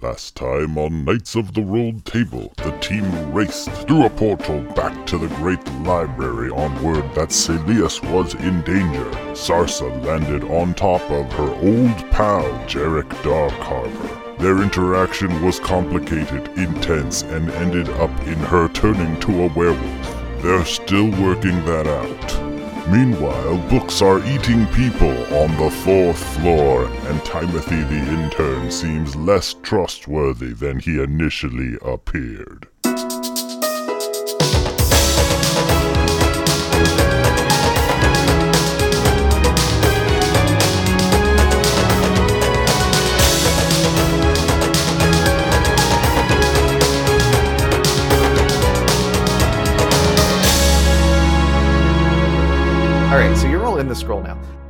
[0.00, 5.06] Last time on Knights of the Rolled Table, the team raced through a portal back
[5.06, 9.04] to the Great Library on word that Saeleas was in danger.
[9.34, 14.38] Sarsa landed on top of her old pal, Jerik Darkharbor.
[14.38, 20.42] Their interaction was complicated, intense, and ended up in her turning to a werewolf.
[20.42, 22.51] They're still working that out.
[22.88, 29.54] Meanwhile, books are eating people on the fourth floor, and Timothy the intern seems less
[29.62, 32.66] trustworthy than he initially appeared.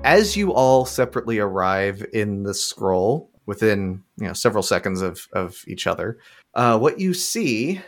[0.04, 5.62] As you all separately arrive in the scroll within you know several seconds of of
[5.68, 6.18] each other,
[6.54, 7.80] uh, what you see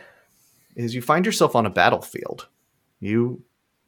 [0.75, 2.47] is you find yourself on a battlefield.
[3.01, 3.43] You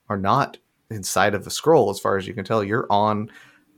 [0.09, 0.57] are not
[0.89, 2.63] inside of the scroll, as far as you can tell.
[2.63, 3.31] You're on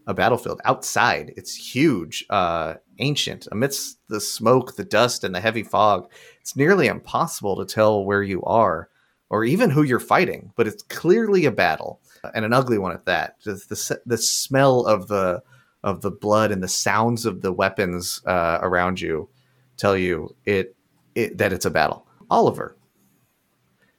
[0.08, 1.32] a battlefield outside.
[1.38, 3.48] It's huge, uh, ancient.
[3.52, 6.12] Amidst the smoke, the dust, and the heavy fog,
[6.42, 8.90] it's nearly impossible to tell where you are
[9.30, 10.52] or even who you're fighting.
[10.56, 12.02] But it's clearly a battle,
[12.34, 13.40] and an ugly one at that.
[13.42, 15.42] Just the the smell of the
[15.84, 19.30] of the blood and the sounds of the weapons uh, around you
[19.78, 20.76] tell you it,
[21.16, 22.06] it that it's a battle.
[22.30, 22.76] Oliver,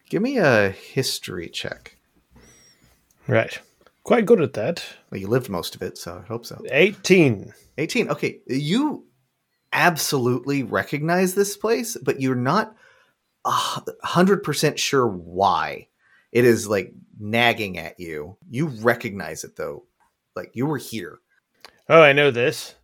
[0.08, 1.96] give me a history check.
[3.26, 3.58] Right.
[4.04, 4.84] Quite good at that.
[5.10, 6.60] Well, you lived most of it, so I hope so.
[6.70, 7.52] 18.
[7.78, 8.08] 18.
[8.10, 9.06] Okay, you
[9.72, 12.74] absolutely recognize this place, but you're not
[13.44, 15.88] hundred percent sure why.
[16.32, 18.36] It is like nagging at you.
[18.48, 19.84] You recognize it though,
[20.34, 21.18] like you were here.
[21.88, 22.74] Oh, I know this.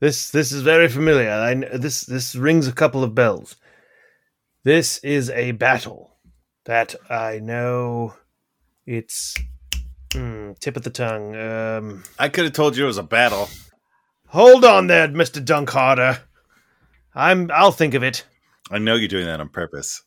[0.00, 1.30] This this is very familiar.
[1.30, 3.56] I this this rings a couple of bells.
[4.64, 6.16] This is a battle
[6.64, 8.14] that I know.
[8.86, 9.36] It's
[10.12, 11.36] hmm, tip of the tongue.
[11.36, 13.48] Um, I could have told you it was a battle.
[14.28, 16.20] hold on there, Mister Dunkharder.
[17.14, 17.50] I'm.
[17.52, 18.24] I'll think of it.
[18.70, 20.02] I know you're doing that on purpose.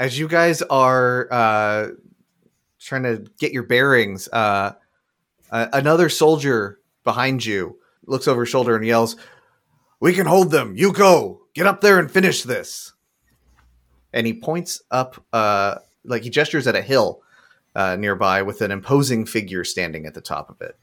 [0.00, 1.88] As you guys are uh,
[2.84, 4.72] trying to get your bearings, uh,
[5.50, 9.16] uh, another soldier behind you looks over his shoulder and yells,
[10.00, 10.74] "We can hold them.
[10.76, 11.42] You go.
[11.54, 12.92] Get up there and finish this."
[14.12, 17.22] And he points up, uh, like he gestures at a hill
[17.74, 20.76] uh, nearby with an imposing figure standing at the top of it.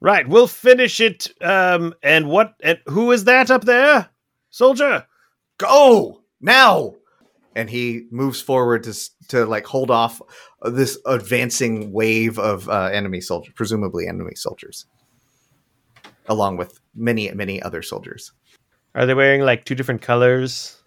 [0.00, 0.28] Right.
[0.28, 1.32] We'll finish it.
[1.40, 1.94] Um.
[2.02, 2.54] And what?
[2.62, 4.08] And who is that up there,
[4.50, 5.06] soldier?
[5.58, 6.94] Go now!
[7.56, 8.94] And he moves forward to
[9.28, 10.20] to like hold off
[10.62, 14.86] this advancing wave of uh, enemy soldiers, presumably enemy soldiers,
[16.26, 18.32] along with many many other soldiers.
[18.94, 20.80] Are they wearing like two different colors?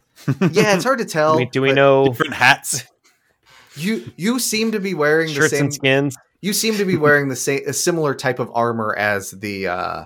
[0.51, 1.33] Yeah, it's hard to tell.
[1.35, 2.83] I mean, do we know Different hats.
[3.75, 4.11] you?
[4.17, 5.65] You seem to be wearing the same.
[5.65, 6.17] and skins?
[6.41, 10.05] You seem to be wearing the same a similar type of armor as the uh,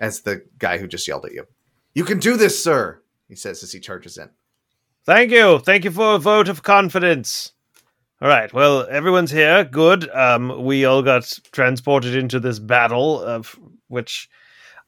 [0.00, 1.44] as the guy who just yelled at you.
[1.94, 3.02] You can do this, sir.
[3.28, 4.30] He says as he charges in.
[5.04, 5.58] Thank you.
[5.58, 7.52] Thank you for a vote of confidence.
[8.20, 8.52] All right.
[8.52, 9.64] Well, everyone's here.
[9.64, 10.08] Good.
[10.10, 13.58] Um, we all got transported into this battle of
[13.88, 14.28] which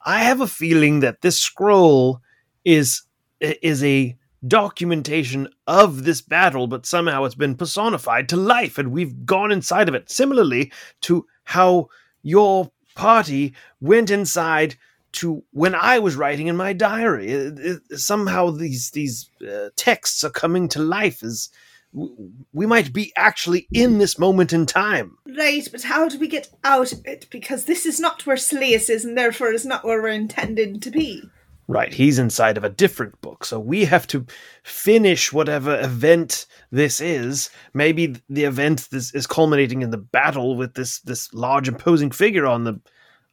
[0.07, 2.21] I have a feeling that this scroll
[2.65, 3.03] is
[3.41, 4.17] is a
[4.47, 9.89] documentation of this battle, but somehow it's been personified to life, and we've gone inside
[9.89, 10.11] of it.
[10.11, 10.71] Similarly
[11.03, 11.89] to how
[12.23, 14.77] your party went inside
[15.15, 17.29] to when I was writing in my diary.
[17.31, 17.59] It-
[17.91, 21.49] it- somehow these these uh, texts are coming to life as
[21.95, 22.15] w-
[22.53, 25.17] we might be actually in this moment in time.
[25.27, 27.27] Right, but how do we get out of it?
[27.31, 30.91] Because this is not where Saeleas is, and therefore is not where we're intended to
[30.91, 31.23] be.
[31.67, 34.27] Right, he's inside of a different book, so we have to
[34.63, 37.49] finish whatever event this is.
[37.73, 42.47] Maybe the event this is culminating in the battle with this this large imposing figure
[42.47, 42.81] on the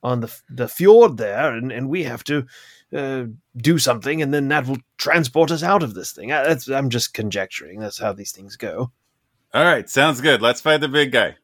[0.03, 2.45] on the the fjord there, and, and we have to
[2.93, 3.25] uh,
[3.57, 6.31] do something, and then that will transport us out of this thing.
[6.31, 7.79] I, that's, I'm just conjecturing.
[7.79, 8.91] That's how these things go.
[9.53, 10.41] All right, sounds good.
[10.41, 11.35] Let's fight the big guy.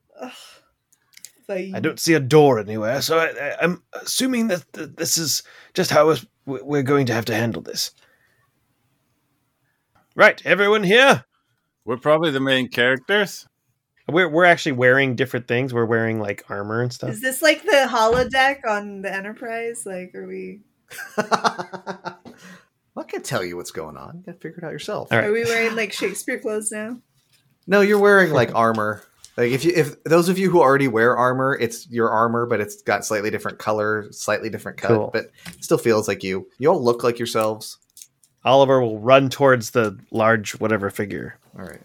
[1.45, 1.75] Fine.
[1.75, 5.43] I don't see a door anywhere, so I, I, I'm assuming that th- this is
[5.73, 6.13] just how
[6.45, 7.91] we're going to have to handle this.
[10.15, 11.25] Right, everyone here.
[11.85, 13.47] We're probably the main characters.
[14.07, 15.73] We're we're actually wearing different things.
[15.73, 17.09] We're wearing like armor and stuff.
[17.09, 19.83] Is this like the holodeck on the Enterprise?
[19.85, 20.61] Like, are we
[22.97, 24.17] I can't tell you what's going on.
[24.17, 25.11] You gotta figure it out yourself.
[25.11, 25.27] All right.
[25.27, 26.97] are we wearing like Shakespeare clothes now?
[27.67, 29.03] No, you're wearing like armor.
[29.35, 32.59] Like if you if those of you who already wear armor, it's your armor, but
[32.59, 35.09] it's got slightly different color, slightly different cut, Cool.
[35.13, 35.29] but
[35.59, 36.47] still feels like you.
[36.57, 37.77] You all look like yourselves.
[38.43, 41.37] Oliver will run towards the large whatever figure.
[41.59, 41.81] All right.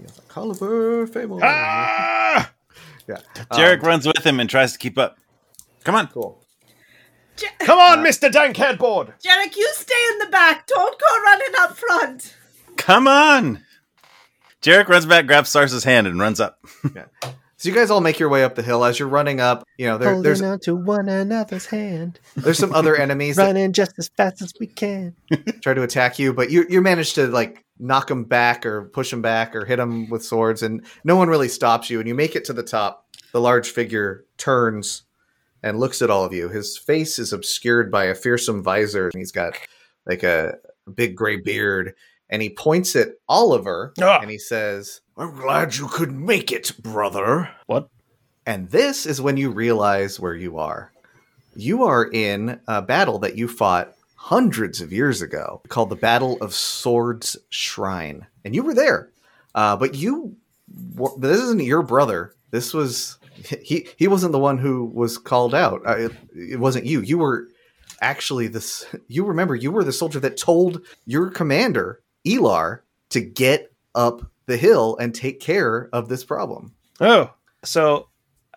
[0.00, 1.40] Yes, Oliver Famous.
[1.44, 2.52] Ah!
[3.08, 3.16] Yeah.
[3.52, 5.18] Jerik Um, runs with him and tries to keep up.
[5.82, 6.06] Come on.
[6.08, 6.44] cool.
[7.36, 9.14] J- Come on, Mister Dankheadboard.
[9.20, 10.66] Jerik, you stay in the back.
[10.68, 12.36] Don't go running up front.
[12.76, 13.64] Come on.
[14.62, 16.60] Jerik runs back, grabs Sarsa's hand, and runs up.
[17.60, 19.64] So you guys all make your way up the hill as you're running up.
[19.76, 23.74] You know, there, there's on to one another's hand, there's some other enemies that running
[23.74, 25.14] just as fast as we can.
[25.60, 29.10] try to attack you, but you you manage to like knock them back or push
[29.10, 31.98] them back or hit them with swords, and no one really stops you.
[31.98, 33.06] And you make it to the top.
[33.32, 35.02] The large figure turns
[35.62, 36.48] and looks at all of you.
[36.48, 39.52] His face is obscured by a fearsome visor, and he's got
[40.06, 40.54] like a
[40.94, 41.94] big gray beard.
[42.30, 44.20] And he points at Oliver Ah.
[44.22, 47.88] and he says, "I'm glad you could make it, brother." What?
[48.46, 50.92] And this is when you realize where you are.
[51.54, 56.36] You are in a battle that you fought hundreds of years ago called the Battle
[56.40, 58.26] of Swords Shrine.
[58.44, 59.10] And you were there.
[59.54, 60.36] Uh, but you,
[61.18, 62.34] this isn't your brother.
[62.50, 63.18] This was,
[63.62, 65.80] he, he wasn't the one who was called out.
[65.86, 67.00] Uh, it, it wasn't you.
[67.00, 67.48] You were
[68.00, 72.80] actually this, you remember, you were the soldier that told your commander, Elar,
[73.10, 76.74] to get up the hill and take care of this problem.
[77.00, 77.32] Oh,
[77.64, 78.08] so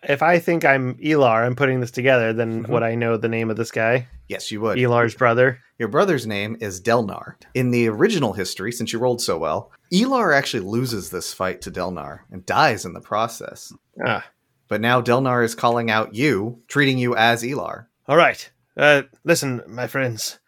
[0.04, 2.34] if I think I'm Elar, I'm putting this together.
[2.34, 2.70] Then Mhm.
[2.70, 4.08] would I know the name of this guy?
[4.28, 4.78] Yes, you would.
[4.78, 5.60] Elar's brother.
[5.80, 7.36] Your brother's name is Delnar.
[7.54, 11.72] In the original history, since you rolled so well, Elar actually loses this fight to
[11.72, 13.72] Delnar and dies in the process.
[14.06, 14.26] Ah,
[14.70, 17.86] But now Delnar is calling out you, treating you as Elar.
[18.08, 18.50] all right.
[18.76, 20.40] Uh, listen, my friends.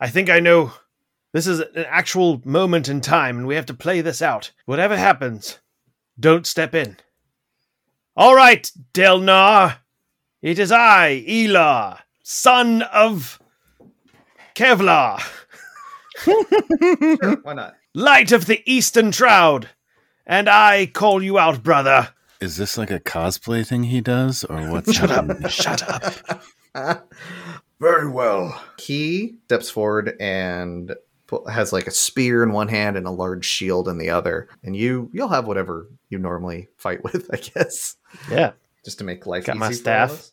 [0.00, 0.72] I think I know.
[1.32, 4.50] This is an actual moment in time, and we have to play this out.
[4.64, 5.58] Whatever happens,
[6.18, 6.96] don't step in.
[8.16, 9.78] All right, Delnar.
[10.40, 13.40] It is I, Elar, son of
[14.54, 15.20] Kevlar,
[16.24, 17.74] Sure, why not?
[17.94, 19.68] light of the eastern shroud,
[20.26, 22.10] and I call you out, brother.
[22.40, 24.88] Is this like a cosplay thing he does, or what?
[24.94, 25.50] Shut up!
[25.50, 25.82] Shut
[26.74, 27.12] up!
[27.80, 28.60] Very well.
[28.78, 30.96] He steps forward and pu-
[31.50, 34.48] has like a spear in one hand and a large shield in the other.
[34.62, 37.96] And you, you'll have whatever you normally fight with, I guess,
[38.30, 38.52] Yeah.
[38.84, 40.10] just to make life Got easy my staff.
[40.10, 40.32] of us.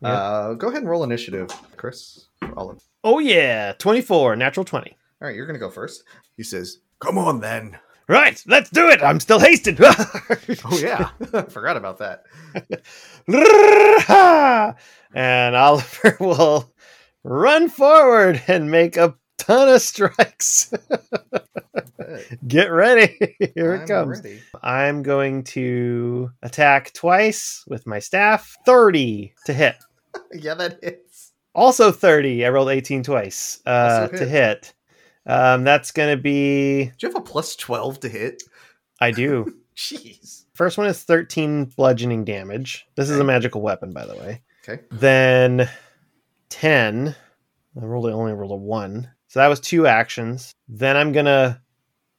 [0.00, 2.26] Uh, go ahead and roll initiative, Chris.
[2.56, 2.80] Olive.
[3.02, 4.96] Oh yeah, twenty-four, natural twenty.
[5.20, 6.04] All right, you're gonna go first.
[6.36, 7.76] He says, "Come on, then."
[8.06, 9.02] Right, let's do it.
[9.02, 9.80] I'm still hasted.
[10.64, 11.10] Oh yeah,
[11.48, 12.24] forgot about that.
[15.14, 16.72] and Oliver will
[17.24, 20.72] run forward and make a ton of strikes.
[22.46, 23.36] Get ready.
[23.54, 24.18] Here it I'm comes.
[24.22, 24.40] ready.
[24.62, 28.56] I'm going to attack twice with my staff.
[28.66, 29.76] 30 to hit.
[30.32, 31.32] Yeah, that hits.
[31.54, 32.44] Also 30.
[32.44, 34.28] I rolled 18 twice uh, Also to hit.
[34.28, 34.74] hit.
[35.26, 36.84] Um, that's going to be.
[36.86, 38.42] Do you have a plus twelve to hit?
[39.00, 39.54] I do.
[39.76, 40.46] Jeez.
[40.54, 42.86] First one is 13 bludgeoning damage.
[42.96, 44.42] This is a magical weapon, by the way.
[44.66, 44.82] Okay.
[44.90, 45.68] Then
[46.48, 47.14] 10.
[47.80, 49.08] I rolled only rolled a 1.
[49.28, 50.52] So that was two actions.
[50.68, 51.60] Then I'm going to,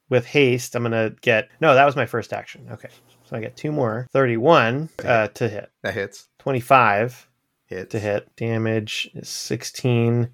[0.08, 1.48] with haste, I'm going to get.
[1.60, 2.68] No, that was my first action.
[2.70, 2.88] Okay.
[3.24, 4.06] So I get two more.
[4.12, 5.70] 31 uh, to hit.
[5.82, 6.28] That hits.
[6.38, 7.28] 25
[7.66, 8.28] Hit to hit.
[8.36, 10.28] Damage is 16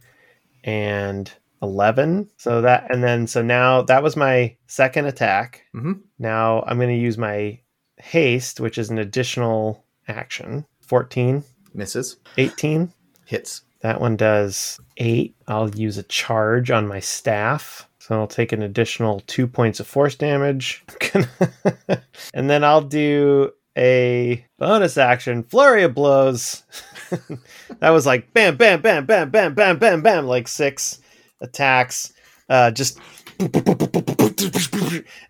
[0.64, 1.32] and
[1.62, 2.30] 11.
[2.38, 5.62] So that, and then, so now that was my second attack.
[5.74, 6.00] Mhm.
[6.18, 7.60] Now I'm going to use my
[7.98, 10.64] haste, which is an additional action.
[10.80, 12.16] 14, Misses.
[12.38, 12.90] 18.
[13.26, 13.62] Hits.
[13.86, 15.36] That one does eight.
[15.46, 17.88] I'll use a charge on my staff.
[18.00, 20.84] So I'll take an additional two points of force damage.
[22.34, 26.64] and then I'll do a bonus action flurry of blows.
[27.78, 30.98] that was like bam, bam, bam, bam, bam, bam, bam, bam, like six
[31.40, 32.12] attacks.
[32.48, 32.98] Uh, just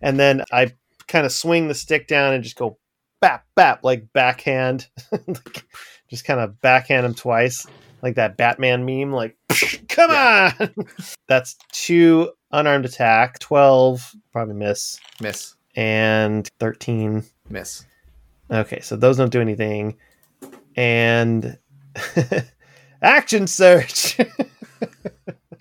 [0.01, 0.73] and then I
[1.07, 2.79] kind of swing the stick down and just go
[3.21, 4.87] bap, bap, like backhand.
[6.09, 7.67] just kind of backhand him twice
[8.01, 9.35] like that Batman meme, like
[9.89, 10.73] come on.
[11.27, 15.55] That's two unarmed attack, twelve probably miss, Miss.
[15.75, 17.23] and thirteen.
[17.49, 17.85] Miss.
[18.51, 19.97] Okay, so those don't do anything,
[20.75, 21.57] and
[23.01, 24.17] action surge.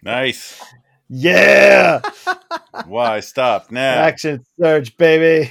[0.02, 0.62] Nice.
[1.08, 2.00] yeah,
[2.86, 3.94] Why stop now?
[3.94, 5.50] action surge, baby.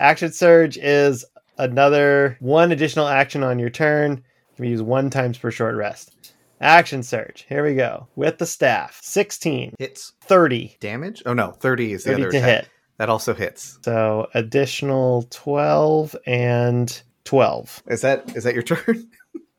[0.00, 1.24] action surge is
[1.58, 4.24] another one additional action on your turn.
[4.56, 6.34] Can use one times per short rest.
[6.60, 7.44] Action surge.
[7.48, 8.06] Here we go.
[8.16, 9.00] With the staff.
[9.02, 10.12] 16, Hits.
[10.22, 11.22] 30, Damage.
[11.26, 12.48] Oh no, thirty is the 30 other to attack.
[12.64, 12.68] hit.
[12.98, 13.78] That also hits.
[13.84, 17.82] So additional 12 and 12.
[17.88, 19.10] Is that is that your turn?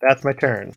[0.02, 0.74] That's my turn.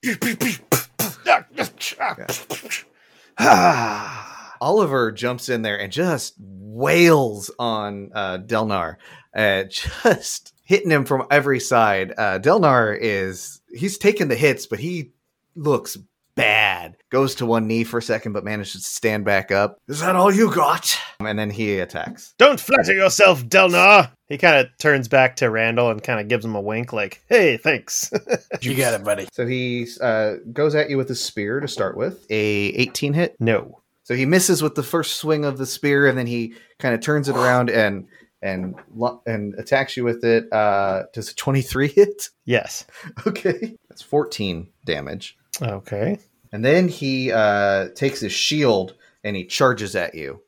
[4.60, 8.96] Oliver jumps in there and just wails on uh, Delnar,
[9.36, 12.12] uh, just hitting him from every side.
[12.18, 15.12] Uh, Delnar is he's taking the hits, but he
[15.54, 15.96] looks
[16.34, 16.96] bad.
[17.10, 19.78] Goes to one knee for a second, but manages to stand back up.
[19.88, 20.96] Is that all you got?
[21.18, 22.32] And then he attacks.
[22.38, 24.12] Don't flatter yourself, Delnar.
[24.28, 27.22] He kind of turns back to Randall and kind of gives him a wink, like,
[27.28, 28.12] "Hey, thanks."
[28.60, 29.28] You got it, buddy.
[29.32, 33.36] So he uh, goes at you with his spear to start with a 18 hit.
[33.40, 33.82] no.
[34.02, 37.00] So he misses with the first swing of the spear, and then he kind of
[37.02, 38.06] turns it around and
[38.42, 40.52] and lo- and attacks you with it.
[40.52, 42.28] Uh, does a 23 hit?
[42.44, 42.86] Yes.
[43.26, 45.36] Okay, that's 14 damage.
[45.60, 46.18] Okay.
[46.52, 50.42] And then he uh, takes his shield and he charges at you.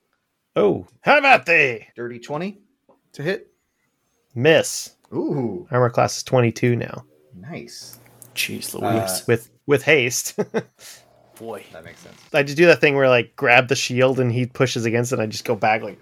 [0.57, 2.59] Oh, how about they Dirty 20
[3.13, 3.53] to hit.
[4.35, 4.97] miss?
[5.13, 7.05] Ooh, Armor class is twenty-two now
[7.35, 7.99] nice.
[8.37, 9.27] Jeez Uh, Louise.
[9.27, 10.39] with with haste.
[11.39, 11.65] Boy.
[11.73, 12.17] That makes sense.
[12.33, 15.11] I just do that thing where I, like grab the shield and he pushes against
[15.13, 15.17] it.
[15.17, 15.99] and I just go back like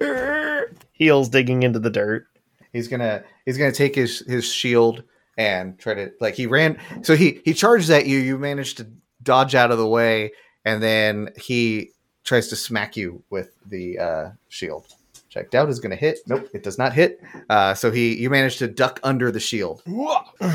[0.99, 2.27] heels digging into the dirt.
[2.73, 5.05] He's gonna he's gonna take his his shield
[5.37, 6.79] and try to like he ran.
[7.03, 8.19] So he he charges at you.
[8.19, 8.89] You manage to
[9.23, 10.33] dodge out of the way,
[10.65, 11.91] and then he
[12.25, 14.87] tries to smack you with the uh, shield.
[15.31, 16.21] Checked out is going to hit.
[16.27, 17.21] Nope, it does not hit.
[17.51, 19.83] Uh, so he you managed to duck under the shield.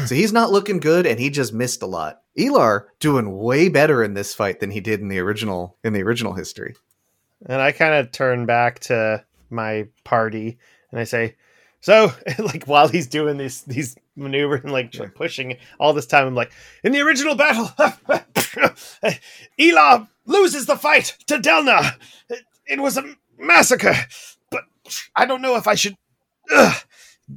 [0.05, 2.21] So he's not looking good, and he just missed a lot.
[2.37, 6.03] Elar doing way better in this fight than he did in the original in the
[6.03, 6.75] original history.
[7.45, 9.23] And I kind of turn back to
[9.53, 10.57] my party
[10.91, 11.35] and I say,
[11.81, 15.09] "So, like while he's doing these these maneuvers and like Sure.
[15.09, 16.51] pushing all this time, I'm like,
[16.83, 17.71] in the original battle,
[19.59, 21.95] Elar loses the fight to Delnar.
[22.29, 23.03] It, it was a
[23.37, 23.95] massacre,
[24.49, 24.63] but
[25.15, 25.95] I don't know if I should
[26.53, 26.75] uh,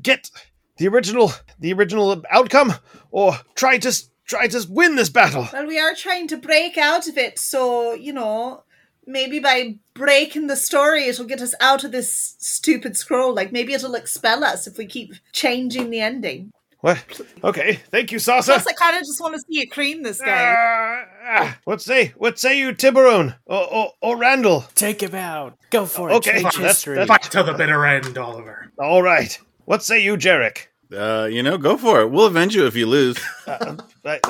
[0.03, 0.31] get
[0.79, 2.75] the original the original outcome
[3.11, 3.93] or try to
[4.27, 7.95] try to win this battle." Well, we are trying to break out of it, so,
[7.95, 8.65] you know,
[9.07, 13.35] maybe by breaking the story, it'll get us out of this stupid scroll.
[13.35, 16.53] Like, maybe it'll expel us if we keep changing the ending.
[16.81, 17.21] What?
[17.43, 18.45] Okay, thank you, Sarsa.
[18.45, 21.05] Plus, I kind of just want to see it cream this guy.
[21.27, 22.13] Uh, what say?
[22.17, 24.65] What say you, Tiburon or, or, or Randall?
[24.75, 25.59] Take him out.
[25.71, 26.15] Go for it.
[26.15, 26.97] Okay, Change that's- history.
[26.97, 28.71] that's- Fight to the bitter end, Oliver.
[28.79, 29.37] All right.
[29.65, 30.67] What say you, Jerik?
[30.95, 32.11] Uh, you know, go for it.
[32.11, 33.19] We'll avenge you if you lose.
[33.47, 34.21] Uh, I,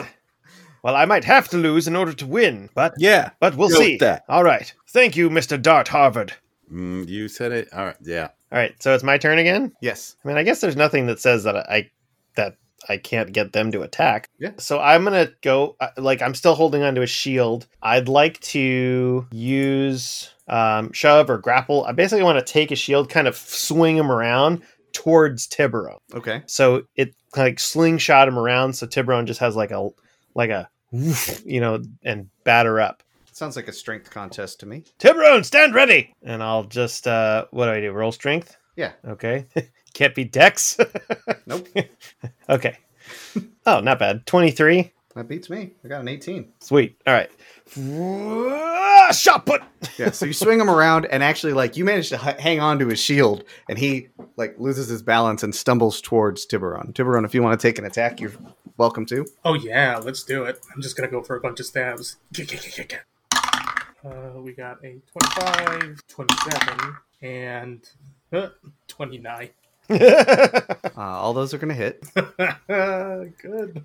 [0.86, 3.30] well, I might have to lose in order to win, but Yeah.
[3.40, 3.96] but we'll see.
[3.98, 4.22] that.
[4.28, 4.72] All right.
[4.90, 6.32] Thank you, Mister Dart Harvard.
[6.72, 7.68] Mm, you said it.
[7.72, 7.96] All right.
[8.02, 8.28] Yeah.
[8.52, 8.74] All right.
[8.80, 9.72] So it's my turn again.
[9.80, 10.14] Yes.
[10.24, 11.90] I mean, I guess there's nothing that says that I
[12.36, 12.56] that
[12.88, 14.28] I can't get them to attack.
[14.38, 14.52] Yeah.
[14.58, 15.74] So I'm gonna go.
[15.80, 17.66] uh, Like I'm still holding onto a shield.
[17.82, 21.84] I'd like to use um, shove or grapple.
[21.84, 24.62] I basically want to take a shield, kind of swing him around
[24.92, 25.98] towards Tiburon.
[26.14, 26.42] Okay.
[26.46, 28.74] So it like slingshot him around.
[28.74, 29.88] So Tiburon just has like a
[30.34, 33.02] like a woof, you know and batter up.
[33.32, 34.84] Sounds like a strength contest to me.
[34.98, 36.14] Tiburon, stand ready.
[36.22, 37.92] And I'll just uh, what do I do?
[37.92, 38.56] Roll strength.
[38.76, 38.92] Yeah.
[39.06, 39.46] Okay.
[39.94, 40.78] Can't be Dex.
[41.46, 41.68] Nope.
[42.48, 42.76] Okay.
[43.66, 44.26] Oh, not bad.
[44.26, 44.92] 23.
[45.14, 45.72] That beats me.
[45.84, 46.52] I got an 18.
[46.60, 47.00] Sweet.
[47.06, 47.30] All right.
[49.14, 49.62] Shot put.
[49.96, 52.78] Yeah, so you swing him around, and actually, like, you manage to h- hang on
[52.80, 56.92] to his shield, and he, like, loses his balance and stumbles towards Tiburon.
[56.92, 58.32] Tiburon, if you want to take an attack, you're
[58.76, 59.26] welcome to.
[59.44, 60.60] Oh yeah, let's do it.
[60.74, 62.16] I'm just gonna go for a bunch of stabs.
[64.04, 67.88] Uh, we got a 25, 27, and
[68.32, 68.48] uh,
[68.88, 69.50] 29.
[70.96, 72.02] Uh, all those are going to hit.
[73.42, 73.84] Good.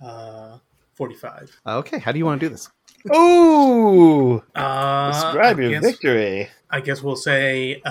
[0.00, 0.58] Uh,
[0.94, 1.60] 45.
[1.66, 2.70] Uh, okay, how do you want to do this?
[3.12, 4.40] Ooh.
[4.54, 6.48] Uh, Describe I your guess, victory.
[6.70, 7.88] I guess we'll say uh,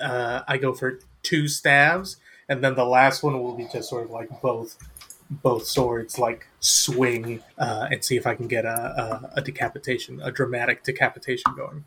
[0.00, 2.18] uh, I go for two stabs,
[2.48, 4.76] and then the last one will be just sort of like both
[5.28, 10.20] both swords like swing uh, and see if I can get a, a, a decapitation,
[10.22, 11.84] a dramatic decapitation going.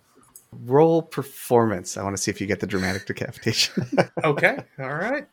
[0.66, 1.96] Roll performance.
[1.96, 3.86] I want to see if you get the dramatic decapitation.
[4.24, 5.26] Okay, all right.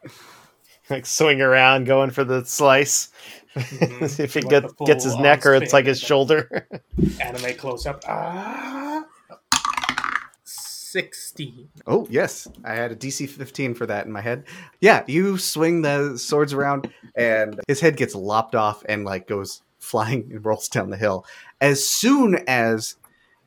[0.88, 3.09] Like swing around, going for the slice.
[3.56, 4.21] Mhm.
[4.21, 6.68] If he Like gets gets his neck or it's like his shoulder.
[7.23, 8.02] Anime close up.
[8.06, 9.02] Ah,
[10.96, 11.68] sixteen.
[11.86, 12.48] oh, yes.
[12.64, 14.44] I had a DC 15 for that in my head.
[14.80, 19.62] Yeah, you swing the swords around, and his head gets lopped off and, like, goes
[19.78, 21.26] flying and rolls down the hill.
[21.60, 22.96] As soon as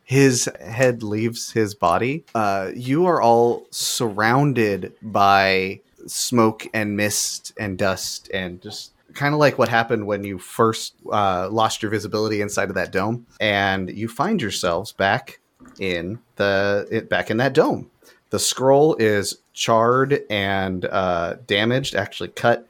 [0.03, 7.77] his head leaves his body, uh, you are all surrounded by smoke and mist and
[7.77, 12.41] dust and just kind of like what happened when you first uh, lost your visibility
[12.41, 15.39] inside of that dome and you find yourselves back
[15.79, 17.89] in the it, back in that dome
[18.31, 22.67] the scroll is charred and uh, damaged actually cut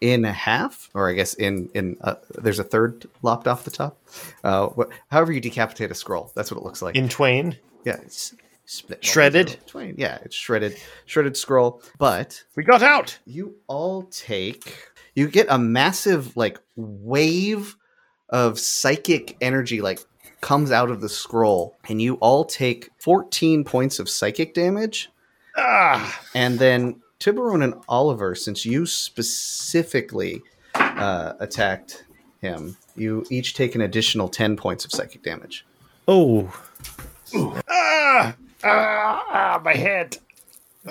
[0.00, 3.98] in half, or I guess in in uh, there's a third lopped off the top.
[4.44, 6.94] Uh, wh- however, you decapitate a scroll, that's what it looks like.
[6.96, 7.56] In twain.
[7.84, 8.34] yeah, it's
[8.66, 9.58] split, Shredded?
[9.66, 9.96] Twain.
[9.98, 10.76] Yeah, it's shredded,
[11.06, 11.82] shredded scroll.
[11.98, 13.18] But We got out.
[13.26, 17.76] you all take you get a massive like wave
[18.28, 20.00] of psychic energy like
[20.40, 25.10] comes out of the scroll and you all take 14 points of psychic damage.
[25.56, 30.42] Ah, and then Tiburon and Oliver since you specifically
[30.74, 32.04] uh, attacked
[32.40, 35.64] him you each take an additional 10 points of psychic damage.
[36.06, 36.52] Oh,
[37.34, 40.18] ah, ah, ah, my head.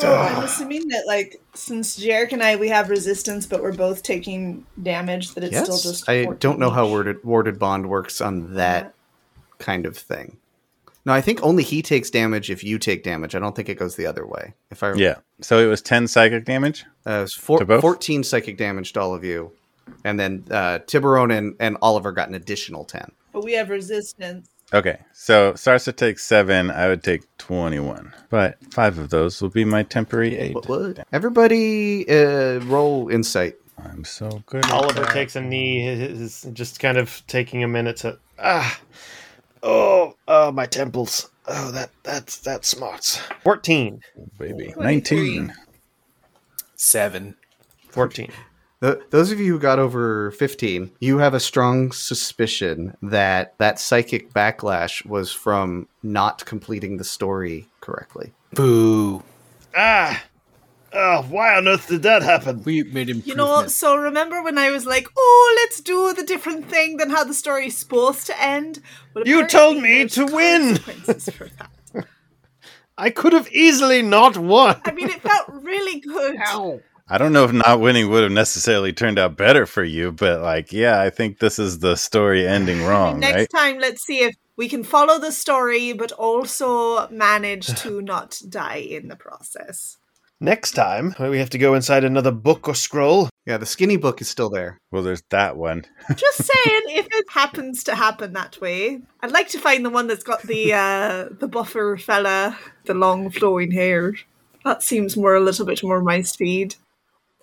[0.01, 4.65] I'm assuming that, like, since Jerik and I, we have resistance, but we're both taking
[4.81, 6.09] damage, that it's still yes just.
[6.09, 6.93] i don't know how each.
[6.93, 8.93] worded, warded bond works on that
[9.59, 10.37] kind of thing
[11.05, 13.75] no i think only he takes damage if you take damage i don't think it
[13.77, 15.15] goes the other way if i Yeah.
[15.41, 16.85] So it was 10 psychic damage?
[17.05, 17.81] uh, it's four, To both?
[17.81, 19.51] 14 psychic damage to all of you
[20.03, 24.49] and then uh, tiburon and, and oliver got an additional 10 But we have resistance.
[24.71, 24.99] Okay.
[25.13, 26.69] So Sarsa takes seven.
[26.69, 28.13] I would take 21.
[28.29, 30.53] But five of those will be my temporary aid.
[30.53, 31.07] what, what?
[31.11, 34.65] everybody uh, roll insight I'm so good.
[34.65, 35.13] at Oliver that.
[35.13, 38.79] takes a knee, is just kind of taking a minute to ah,
[39.63, 41.29] oh, oh, my temples.
[41.47, 43.17] Oh, that that's that smarts.
[43.43, 44.01] Fourteen.
[44.37, 44.71] baby.
[44.73, 45.39] 23.
[45.39, 45.53] 19.
[46.75, 47.35] Seven.
[47.89, 48.31] Fourteen.
[48.81, 53.77] Th those of you who got over 15 you have a strong suspicion that that
[53.77, 59.21] psychic backlash was from not completing the story correctly Boo.
[59.75, 60.23] Ah,
[60.93, 62.63] oh, why on earth did that happen?
[62.63, 63.21] We made him.
[63.25, 67.09] You know, so remember when I was like, oh, let's do the different thing than
[67.09, 68.81] how the story's supposed to end?
[69.13, 70.77] Well, You told me to win.
[70.77, 72.05] consequences for that.
[72.97, 74.81] I could have easily not won.
[74.85, 76.37] I mean, it felt really good.
[77.11, 80.41] I don't know if not winning would have necessarily turned out better for you, but
[80.41, 83.49] like, yeah, I think this is the story ending wrong, Next right?
[83.49, 88.75] time, let's see if we can follow the story, but also manage to not die
[88.89, 89.97] in the process.
[90.41, 93.27] Next time, we have to go inside another book or scroll.
[93.45, 95.83] yeah the skinny book is still there Well, there's that one.
[96.15, 100.07] Just saying, if it happens to happen that way, I'd like to find the one
[100.07, 104.15] that's got the uh, the buffer fella, the long flowing hair.
[104.63, 106.75] That seems more a little bit more my speed.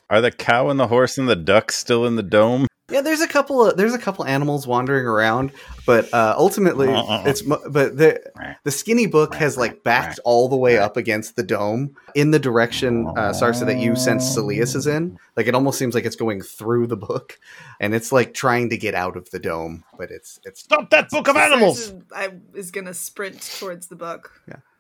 [0.09, 2.67] Are the cow and the horse and the duck still in the dome?
[2.89, 5.51] Yeah, there's a couple of there's a couple animals wandering around,
[5.87, 6.87] but uh, ultimately
[7.29, 8.23] it's but the
[8.63, 12.39] the skinny book has like backed all the way up against the dome in the
[12.39, 15.19] direction uh, Sarsa that you sense Saeleas is in.
[15.37, 17.41] Like it almost seems like it's going through the book,
[17.81, 21.11] and it's like trying to get out of the dome, but it's it's Stop that
[21.11, 21.93] book of animals!
[22.15, 24.31] I is gonna sprint towards the book.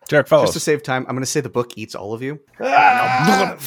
[0.08, 0.52] Jerik just follows.
[0.52, 1.02] to save time.
[1.08, 2.38] I'm going to say the book eats all of you.
[2.60, 3.56] Ah!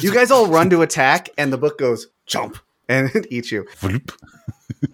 [0.00, 2.58] You guys all run to attack, and the book goes jump
[2.92, 3.66] and it eats you.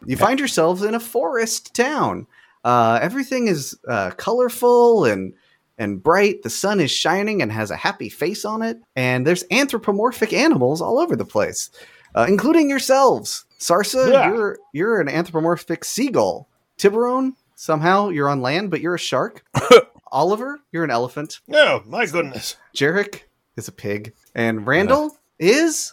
[0.06, 2.26] you find yourselves in a forest town.
[2.64, 5.32] Uh, everything is uh, colorful and
[5.80, 6.42] and bright.
[6.42, 8.78] The sun is shining and has a happy face on it.
[8.96, 11.70] And there's anthropomorphic animals all over the place,
[12.16, 13.44] uh, including yourselves.
[13.60, 14.28] Sarsa, Yeah.
[14.32, 16.48] you're you're an anthropomorphic seagull.
[16.78, 19.44] Tiburon, somehow you're on land, but you're a shark.
[20.12, 21.40] Oliver, you're an elephant.
[21.52, 22.56] Oh, my goodness.
[22.74, 23.22] Jerik
[23.56, 25.92] is a pig, and Randall is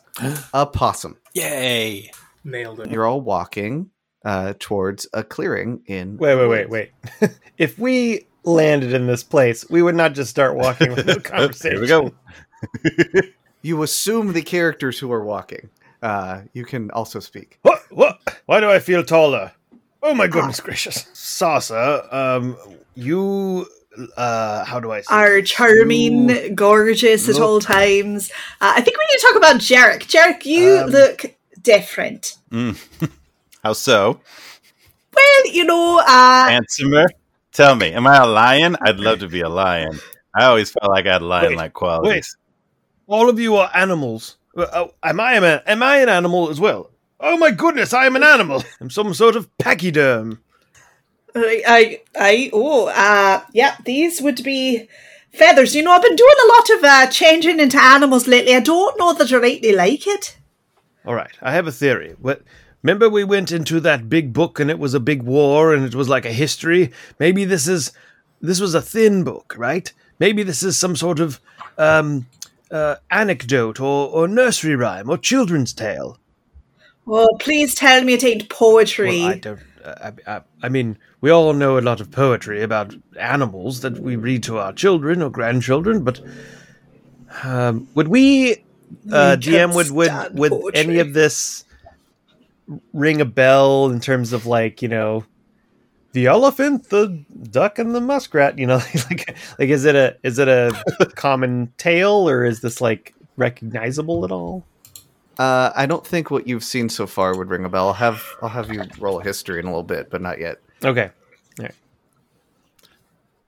[0.53, 1.17] a possum.
[1.33, 2.11] Yay.
[2.43, 2.91] Nailed it.
[2.91, 3.89] You're all walking
[4.23, 6.17] uh, towards a clearing in.
[6.17, 6.91] Wait, wait, wait, wait.
[7.57, 11.83] if we landed in this place, we would not just start walking with no conversation.
[11.85, 12.11] Here we go.
[13.65, 15.71] You assume the characters who are walking.
[15.99, 17.57] Uh, you can also speak.
[17.63, 17.81] What?
[17.89, 18.19] What?
[18.45, 19.53] Why do I feel taller?
[20.03, 22.13] Oh my goodness gracious, Sarsa.
[22.13, 22.57] Um,
[22.93, 23.65] you.
[24.17, 25.13] Uh, how do I say?
[25.13, 28.31] Are charming, You- gorgeous at all times.
[28.61, 30.03] Uh, I think we need to talk about Jerik.
[30.07, 31.25] Jerik, you Um, look
[31.61, 32.37] different.
[32.51, 32.77] Mm.
[33.63, 34.19] How so?
[35.15, 37.07] Well, you know, uh, Handsomer?
[37.51, 38.75] Tell me, am I a lion?
[38.81, 39.99] I'd love to be a lion.
[40.35, 42.35] I always felt like I had lion-like qualities.
[43.07, 44.37] All of you are animals.
[44.57, 46.91] Uh, oh, am I am I an animal as well?
[47.19, 48.61] Oh my goodness, I am an animal.
[48.81, 50.39] I'm some sort of pachyderm.
[51.35, 54.87] I, I, I oh, uh, yeah, these would be
[55.33, 55.75] feathers.
[55.75, 58.55] You know, I've been doing a lot of uh, changing into animals lately.
[58.55, 60.37] I don't know that I rightly like it.
[61.05, 62.15] All right, I have a theory.
[62.19, 62.41] What?
[62.81, 65.95] Remember we went into that big book and it was a big war and it
[65.95, 66.91] was like a history.
[67.19, 67.91] Maybe this is
[68.41, 69.91] this was a thin book, right?
[70.19, 71.41] Maybe this is some sort of
[71.77, 72.27] um,
[72.69, 76.19] uh, anecdote or, or nursery rhyme or children's tale.
[77.07, 79.21] Oh, please tell me it ain't poetry.
[79.21, 79.59] Well, I don't.
[79.83, 83.97] Uh, I, I, I mean, we all know a lot of poetry about animals that
[83.97, 86.21] we read to our children or grandchildren, but
[87.41, 88.63] um, would we
[89.11, 90.79] uh, You DM would would would poetry.
[90.79, 91.65] any of this
[92.93, 95.25] ring a bell in terms of like you know
[96.11, 98.59] the elephant, the duck, and the muskrat?
[98.59, 98.75] You know,
[99.09, 100.79] like like is it a is it a
[101.15, 104.63] common tale or is this like recognizable at all?
[105.39, 107.87] Uh, I don't think what you've seen so far would ring a bell.
[107.87, 110.59] I'll have I'll have you roll a history in a little bit, but not yet.
[110.83, 111.11] Okay,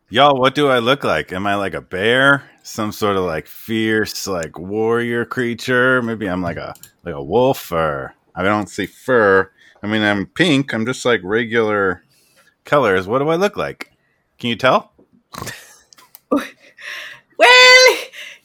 [0.10, 1.34] Y'all, what do I look like?
[1.34, 2.50] Am I like a bear?
[2.64, 6.02] Some sort of like fierce, like warrior creature?
[6.02, 9.52] Maybe I'm like a like a wolf, or I don't see fur.
[9.84, 10.74] I mean, I'm pink.
[10.74, 12.04] I'm just like regular
[12.64, 13.06] colors.
[13.06, 13.92] What do I look like?
[14.40, 14.94] Can you tell?
[17.40, 17.98] Well,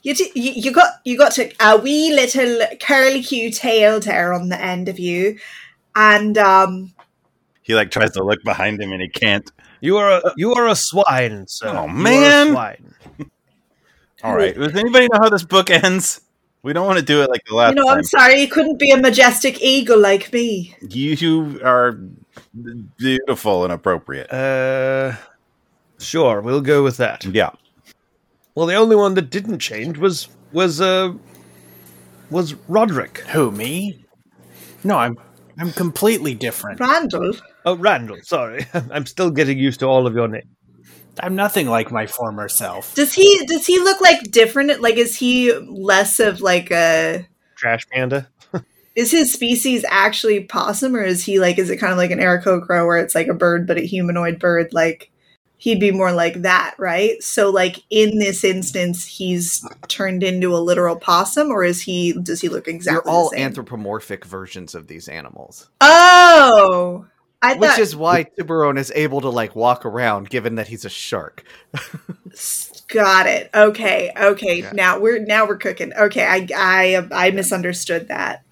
[0.03, 4.35] you, t- you you got you got to, a wee little curly Q tail there
[4.35, 5.39] on the end of you,
[5.97, 6.93] and um,
[7.63, 9.51] He like tries to look behind him and he can't.
[9.81, 11.69] you are a you are a swine, sir.
[11.69, 12.51] Oh, You are a man.
[12.53, 12.95] swine.
[14.25, 14.55] All right.
[14.55, 16.21] Does anybody know how this book ends?
[16.63, 17.99] We don't want to do it like the last you know, time.
[17.99, 20.77] I'm sorry, you couldn't be a majestic eagle like me.
[20.89, 21.99] You are
[22.97, 24.33] beautiful and appropriate.
[24.33, 25.17] Uh,
[25.99, 27.25] sure, we'll go with that.
[27.25, 27.51] Yeah.
[28.55, 31.15] Well, the only one that didn't change was was uh
[32.31, 33.19] was Roderick.
[33.31, 34.05] Who me?
[34.85, 35.19] No, I'm
[35.59, 36.79] I'm completely different.
[36.79, 37.33] Randall,
[37.65, 38.19] Oh, Randall.
[38.23, 40.47] Sorry, I'm still getting used to all of your names.
[41.21, 42.95] I'm nothing like my former self.
[42.95, 44.81] does he does he look like different?
[44.81, 47.27] Like, is he less of like a?
[47.57, 48.29] Trash Panda.
[48.95, 51.59] Is his species actually possum, or is he like?
[51.59, 54.39] Is it kind of like an Aarakocra where it's like a bird but a humanoid
[54.39, 54.73] bird?
[54.73, 55.11] Like,
[55.57, 57.23] he'd be more like that, right?
[57.23, 62.13] So, like in this instance, he's turned into a literal possum, or is he?
[62.13, 63.03] Does he look exactly?
[63.11, 63.47] You're all the same?
[63.47, 67.07] anthropomorphic versions of these animals, Oh,
[67.43, 67.79] I which thought.
[67.81, 71.43] is why Tiburon is able to like walk around, given that he's a shark.
[72.89, 73.51] Got it.
[73.55, 74.13] Okay.
[74.17, 74.61] Okay.
[74.61, 74.73] Yeah.
[74.73, 75.93] Now we're now we're cooking.
[75.95, 76.25] Okay.
[76.25, 78.45] I I I misunderstood that.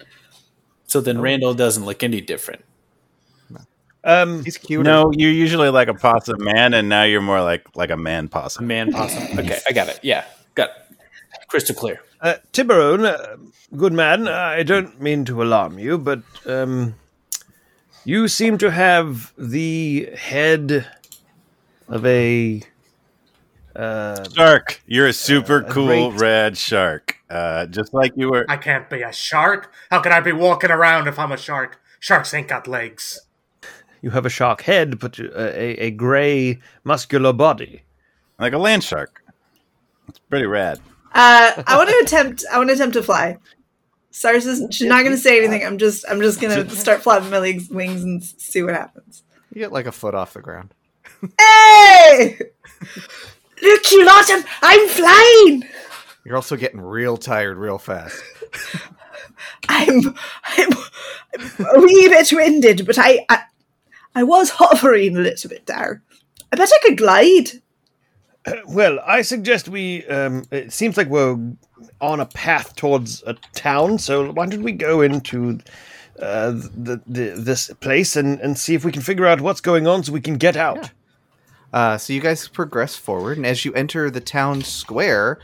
[0.87, 2.65] So then Randall doesn't look any different.
[4.03, 4.83] Um, He's cute.
[4.83, 8.25] No, you're usually like a possum man, and now you're more like like a man
[8.25, 8.65] A possum.
[8.67, 9.23] man possum.
[9.39, 9.99] Okay, I got it.
[10.01, 10.25] Yeah,
[10.55, 11.47] got it.
[11.47, 12.01] crystal clear.
[12.19, 13.37] uh, Tiburon, uh,
[13.77, 14.27] good man.
[14.27, 16.95] I don't mean to alarm you, but um,
[18.03, 20.87] you seem to have the head
[21.87, 22.61] of a
[23.75, 27.17] uh, Shark, you're a super a cool great- red shark.
[27.29, 28.45] Uh, just like you were.
[28.49, 29.71] I can't be a shark.
[29.89, 31.79] How can I be walking around if I'm a shark?
[31.99, 33.21] Sharks ain't got legs.
[34.01, 37.83] you have a shark head, but uh, a, a gray muscular body.
[38.39, 39.23] like a land shark.
[40.09, 40.79] It's pretty rad.
[41.13, 42.43] Uh, I want to attempt.
[42.51, 43.37] I want to attempt to fly.
[44.11, 44.73] Stars isn't.
[44.73, 45.65] She's not going to say anything.
[45.65, 46.05] I'm just.
[46.07, 49.23] I'm just going to start flapping my legs, wings and see what happens.
[49.53, 50.73] You get like a foot off the ground.
[51.39, 52.39] Hey!
[53.61, 54.25] Look, you lot!
[54.27, 55.63] I'm, I'm flying.
[56.25, 58.19] You're also getting real tired real fast.
[59.69, 60.15] I'm.
[60.45, 60.69] I'm.
[61.37, 63.25] I'm a wee bit winded, but I.
[63.29, 63.43] I,
[64.15, 66.01] I was hovering a little bit there.
[66.51, 67.61] I bet I could glide.
[68.67, 70.05] Well, I suggest we.
[70.07, 71.37] Um, it seems like we're
[71.99, 75.59] on a path towards a town, so why don't we go into
[76.19, 79.87] uh, the, the this place and, and see if we can figure out what's going
[79.87, 80.91] on, so we can get out.
[81.73, 85.39] Uh, so you guys progress forward, and as you enter the town square,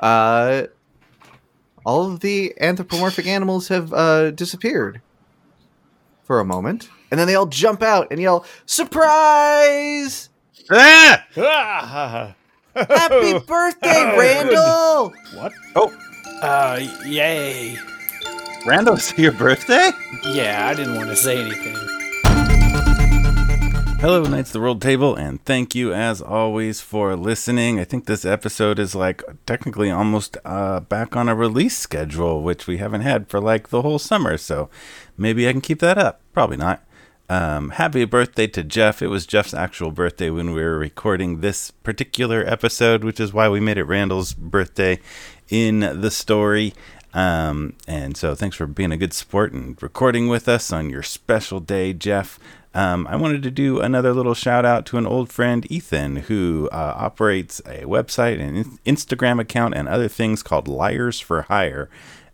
[0.00, 0.64] uh,
[1.84, 5.00] all of the anthropomorphic animals have uh, disappeared
[6.24, 10.30] for a moment, and then they all jump out and yell, "Surprise!
[10.70, 11.24] Ah!
[11.36, 12.34] Ah!
[12.74, 14.18] Happy birthday, Oh, good.
[14.18, 15.52] Randall!" What?
[15.76, 15.92] Oh,
[16.42, 17.76] uh, yay.
[18.66, 19.90] Randall, is it your birthday?
[20.24, 21.74] Yeah, I didn't want to say anything.
[24.00, 27.80] Hello, Knights of the Rolled Table, and thank you as always for listening.
[27.80, 32.68] I think this episode is like technically almost uh, back on a release schedule, which
[32.68, 34.36] we haven't had for like the whole summer.
[34.36, 34.70] So
[35.16, 36.20] maybe I can keep that up.
[36.32, 36.84] Probably not.
[37.30, 39.02] Um, happy birthday to Jeff.
[39.02, 43.50] It was Jeff's actual birthday when we were recording this particular episode, which is why
[43.50, 44.98] we made it Randall's birthday
[45.50, 46.72] in the story.
[47.12, 51.02] Um, and so thanks for being a good sport and recording with us on your
[51.02, 52.38] special day, Jeff.
[52.72, 56.70] Um, I wanted to do another little shout out to an old friend, Ethan, who
[56.72, 61.90] uh, operates a website and Instagram account and other things called Lyres for Hire.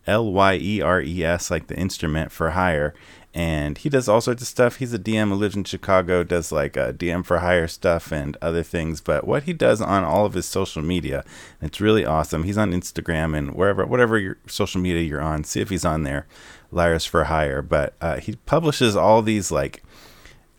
[0.06, 2.94] L Y E R E S, like the instrument for hire.
[3.34, 4.76] And he does all sorts of stuff.
[4.76, 8.36] He's a DM who lives in Chicago, does like uh, DM for hire stuff and
[8.40, 9.00] other things.
[9.00, 11.24] But what he does on all of his social media,
[11.60, 12.44] it's really awesome.
[12.44, 16.04] He's on Instagram and wherever, whatever your social media you're on, see if he's on
[16.04, 16.26] there.
[16.70, 17.60] Lyres for hire.
[17.60, 19.82] But uh, he publishes all these like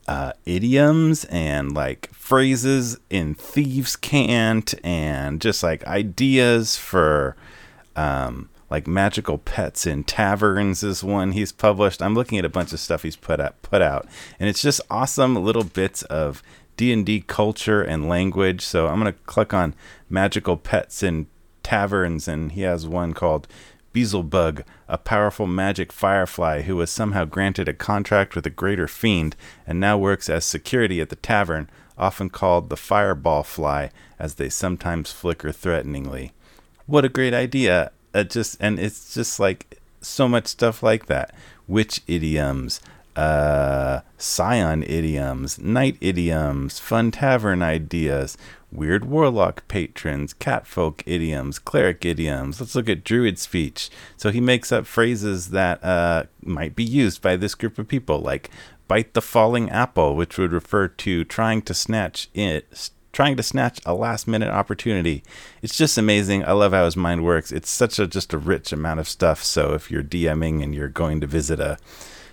[0.07, 7.35] uh, idioms and like phrases in thieves' cant and just like ideas for
[7.95, 12.01] um, like magical pets in taverns is one he's published.
[12.01, 14.05] I'm looking at a bunch of stuff he's put out, put out,
[14.37, 16.43] and it's just awesome little bits of
[16.75, 18.59] D&D culture and language.
[18.65, 19.75] So I'm to click on
[20.09, 21.27] magical pets in
[21.63, 23.47] taverns and he has one called
[23.93, 29.37] Beelzebug, a powerful magic firefly who was somehow granted a contract with a greater fiend
[29.65, 34.49] and now works as security at the tavern, often called the fireball fly, as they
[34.49, 36.33] sometimes flicker threateningly.
[36.87, 37.93] What a great idea!
[38.15, 41.35] It just and it's just like so much stuff like that.
[41.67, 42.79] Witch idioms,
[43.15, 48.37] uh, scion idioms, knight idioms, fun tavern ideas,
[48.71, 52.59] weird warlock patrons, catfolk idioms, cleric idioms.
[52.59, 53.89] Let's look at druid speech.
[54.17, 58.19] So he makes up phrases that uh, might be used by this group of people,
[58.19, 58.49] like
[58.87, 62.91] bite the falling apple, which would refer to trying to snatch it.
[63.15, 65.23] Trying to snatch a last minute opportunity.
[65.61, 66.43] It's just amazing.
[66.43, 67.49] I love how his mind works.
[67.49, 69.41] It's such a just a rich amount of stuff.
[69.41, 71.77] So if you're DMing and you're going to visit a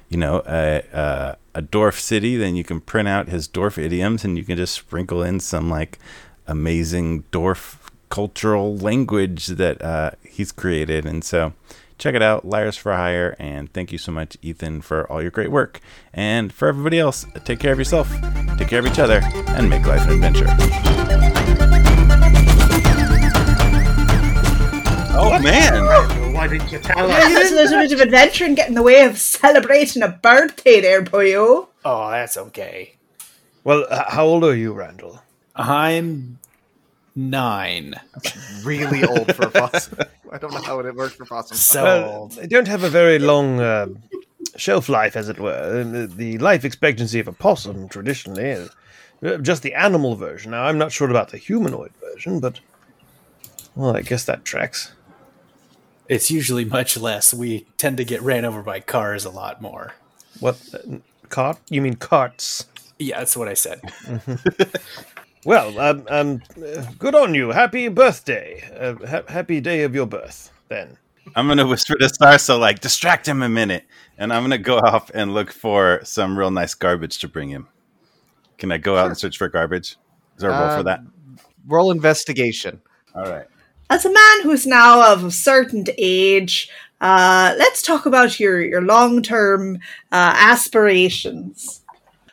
[0.08, 4.24] you know, a, a, a dwarf city, then you can print out his dwarf idioms
[4.24, 6.00] and you can just sprinkle in some like
[6.48, 7.76] amazing dwarf
[8.10, 11.06] cultural language that uh, he's created.
[11.06, 11.52] And so
[12.02, 13.36] check it out, Lyres for Hire.
[13.38, 15.80] And thank you so much, Ethan, for all your great work.
[16.12, 18.10] And for everybody else, take care of yourself,
[18.58, 20.46] take care of each other, and make life an adventure.
[25.14, 26.34] Oh, man.
[26.34, 27.32] Why didn't you tell Yeah, us?
[27.32, 30.80] There's a little bit of adventure and get in the way of celebrating a birthday
[30.80, 31.68] there, boyo.
[31.84, 32.94] Oh, that's okay.
[33.62, 35.20] Well, h- how old are you, Randall?
[35.54, 36.38] I'm
[37.14, 37.94] nine.
[38.62, 39.98] Really old for a possum.
[40.30, 41.56] I don't know how it works for possum.
[41.56, 42.32] So Well, old.
[42.32, 43.86] they don't have a very long uh,
[44.56, 45.84] shelf life, as it were.
[45.84, 48.70] The, the life expectancy of a possum traditionally is
[49.24, 50.52] uh, just the animal version.
[50.52, 52.60] Now, I'm not sure about the humanoid version, but
[53.74, 54.92] well, I guess that tracks.
[56.08, 57.32] It's usually much less.
[57.32, 59.94] We tend to get ran over by cars a lot more.
[60.40, 60.96] What uh,
[61.28, 61.58] cart?
[61.70, 62.66] You mean carts?
[62.98, 63.80] Yeah, that's what I said.
[65.44, 67.50] Well, um, um, uh, good on you.
[67.50, 68.62] Happy birthday.
[68.78, 70.50] Uh, ha- happy day of your birth.
[70.68, 70.96] Then.
[71.34, 73.84] I'm gonna whisper to Sarsa, like, distract him a minute,
[74.18, 77.68] and I'm gonna go off and look for some real nice garbage to bring him.
[78.58, 79.96] Can I go out and search for garbage?
[80.36, 81.00] Is there a roll Uh, for that?
[81.66, 82.80] Roll investigation.
[83.14, 83.46] All right.
[83.90, 88.80] As a man who's now of a certain age, uh, let's talk about your, your
[88.80, 89.76] long term
[90.10, 91.81] uh, aspirations.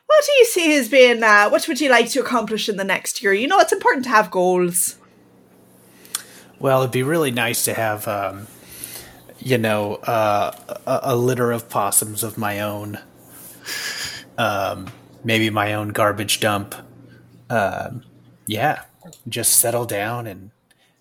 [0.10, 2.84] What do you see as being, uh, what would you like to accomplish in the
[2.84, 3.32] next year?
[3.32, 4.98] You know, it's important to have goals.
[6.58, 8.48] Well, it'd be really nice to have, um,
[9.38, 10.52] you know, uh,
[10.88, 12.98] a, a litter of possums of my own.
[14.36, 14.92] Um,
[15.24, 16.74] maybe my own garbage dump.
[17.52, 18.04] Um,
[18.48, 18.86] yeah,
[19.28, 20.50] just settle down and,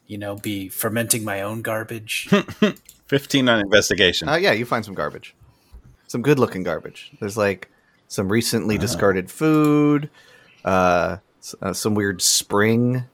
[0.06, 2.28] you know, be fermenting my own garbage.
[3.06, 4.28] 15 on investigation.
[4.28, 5.34] Uh, yeah, you find some garbage.
[6.08, 7.12] Some good looking garbage.
[7.20, 7.70] There's like
[8.08, 10.10] some recently discarded food,
[10.64, 11.18] uh,
[11.62, 13.04] uh, some weird spring.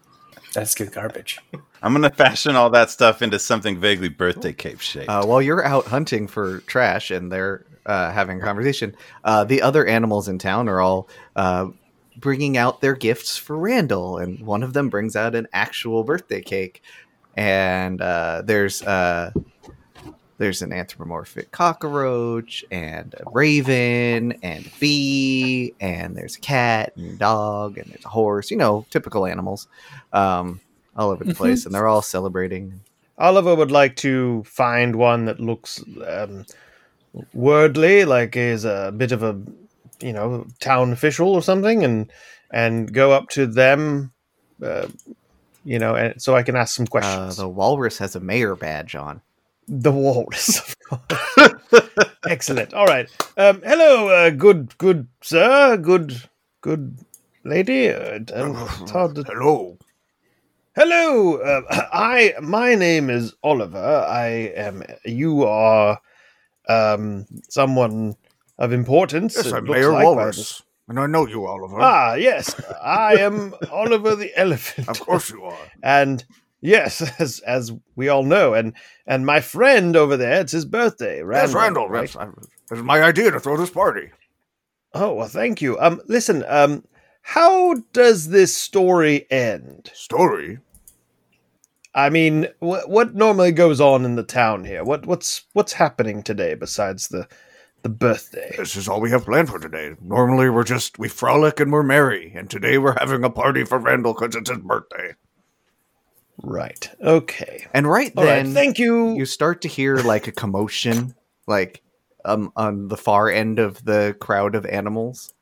[0.54, 1.40] That's good garbage.
[1.82, 5.10] I'm gonna fashion all that stuff into something vaguely birthday cake shaped.
[5.10, 9.60] Uh, while you're out hunting for trash and they're uh, having a conversation, uh, the
[9.60, 11.66] other animals in town are all uh,
[12.16, 16.40] bringing out their gifts for Randall, and one of them brings out an actual birthday
[16.40, 16.82] cake.
[17.36, 19.32] And uh, there's uh,
[20.38, 27.10] there's an anthropomorphic cockroach and a raven and a bee, and there's a cat and
[27.14, 28.50] a dog and there's a horse.
[28.50, 29.68] You know, typical animals,
[30.12, 30.60] um,
[30.96, 32.80] all over the place, and they're all celebrating.
[33.18, 36.44] Oliver would like to find one that looks um,
[37.32, 39.40] wordly, like is a bit of a,
[40.00, 42.10] you know, town official or something, and
[42.50, 44.12] and go up to them,
[44.62, 44.86] uh,
[45.64, 47.36] you know, and so I can ask some Uh, questions.
[47.36, 49.20] the walrus has a mayor badge on.
[49.68, 50.76] The walrus, of
[51.08, 51.54] course.
[52.28, 52.74] Excellent.
[52.74, 53.08] All right.
[53.36, 56.22] Um, hello, uh, good, good sir, good,
[56.60, 56.98] good
[57.44, 57.88] lady.
[57.88, 59.78] Uh, it's hard to Hello.
[60.74, 64.06] Hello, uh, I my name is Oliver.
[64.08, 64.82] I am.
[65.04, 66.00] You are
[66.68, 68.16] um, someone
[68.58, 69.36] of importance.
[69.36, 70.62] Yes, I'm Mayor like Walrus.
[70.88, 71.80] And I know you, Oliver.
[71.80, 74.88] Ah, yes, I am Oliver the elephant.
[74.88, 75.56] Of course you are.
[75.82, 76.24] And
[76.64, 78.72] yes, as as we all know, and
[79.06, 81.22] and my friend over there, it's his birthday.
[81.22, 81.88] Randall, yes, Randall.
[81.88, 82.00] right?
[82.02, 84.10] Yes, I, it was my idea to throw this party.
[84.94, 85.78] Oh well, thank you.
[85.78, 86.44] Um, listen.
[86.48, 86.84] Um,
[87.22, 89.90] how does this story end?
[89.94, 90.58] Story?
[91.94, 94.82] I mean, what what normally goes on in the town here?
[94.82, 97.28] What what's what's happening today besides the
[97.84, 98.54] the birthday?
[98.56, 99.94] This is all we have planned for today.
[100.00, 102.32] Normally we're just, we frolic and we're merry.
[102.34, 105.14] And today we're having a party for Randall because it's his birthday.
[106.42, 106.90] Right.
[107.00, 107.66] Okay.
[107.72, 108.42] And right All right.
[108.42, 109.14] then, Thank you.
[109.14, 111.14] you start to hear like a commotion,
[111.46, 111.82] like
[112.24, 115.32] um on the far end of the crowd of animals.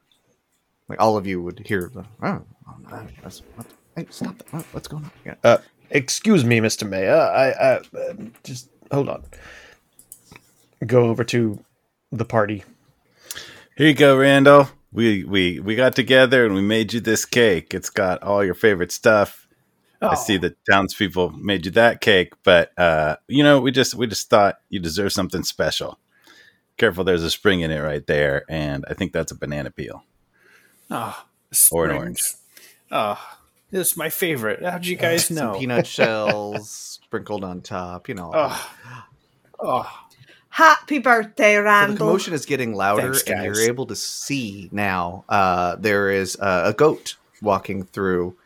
[0.89, 2.43] Like all of you would hear the oh,
[3.23, 4.53] that's, what, hey, stop that.
[4.53, 5.11] What, what's going on?
[5.25, 5.35] Yeah.
[5.43, 5.59] Uh,
[5.91, 6.89] excuse me, Mr.
[6.89, 7.15] Mayor.
[7.15, 9.23] I, I uh, just hold on.
[10.85, 11.65] Go over to
[12.11, 12.65] the party.
[13.77, 14.69] Here you go, Randall.
[14.93, 17.73] We we we got together and we made you this cake.
[17.73, 19.42] It's got all your favorite stuff.
[20.11, 24.07] I see the townspeople made you that cake, but uh, you know, we just we
[24.07, 25.99] just thought you deserve something special.
[26.77, 30.03] Careful, there's a spring in it right there, and I think that's a banana peel.
[30.91, 31.25] Oh,
[31.71, 31.99] Or an springs.
[32.01, 32.23] orange.
[32.91, 33.37] Oh,
[33.71, 34.63] this is my favorite.
[34.65, 35.59] How'd you guys Some know?
[35.59, 36.71] peanut shells
[37.05, 38.09] sprinkled on top.
[38.09, 38.33] You know.
[38.35, 38.71] Oh,
[39.61, 39.99] oh,
[40.49, 41.97] Happy birthday, So the Randall.
[41.97, 45.25] commotion is getting louder, Thanks, and you're able to see now.
[45.29, 48.37] Uh, there is uh, a goat walking through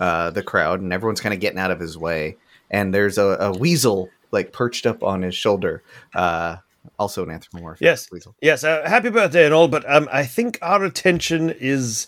[0.00, 2.36] uh, the crowd, and everyone's kind of getting out of his way.
[2.72, 5.82] And there's a, a weasel like perched up on his shoulder.
[6.14, 6.56] Uh,
[6.98, 8.10] also an anthropomorphic Yes.
[8.10, 8.34] weasel.
[8.40, 8.64] Yes.
[8.64, 12.06] Uh, happy birthday and all, but um, I think our attention is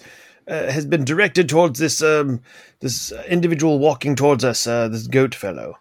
[0.48, 2.40] uh, has been directed towards this um
[2.80, 4.66] this individual walking towards us.
[4.66, 5.78] Uh, this goat fellow.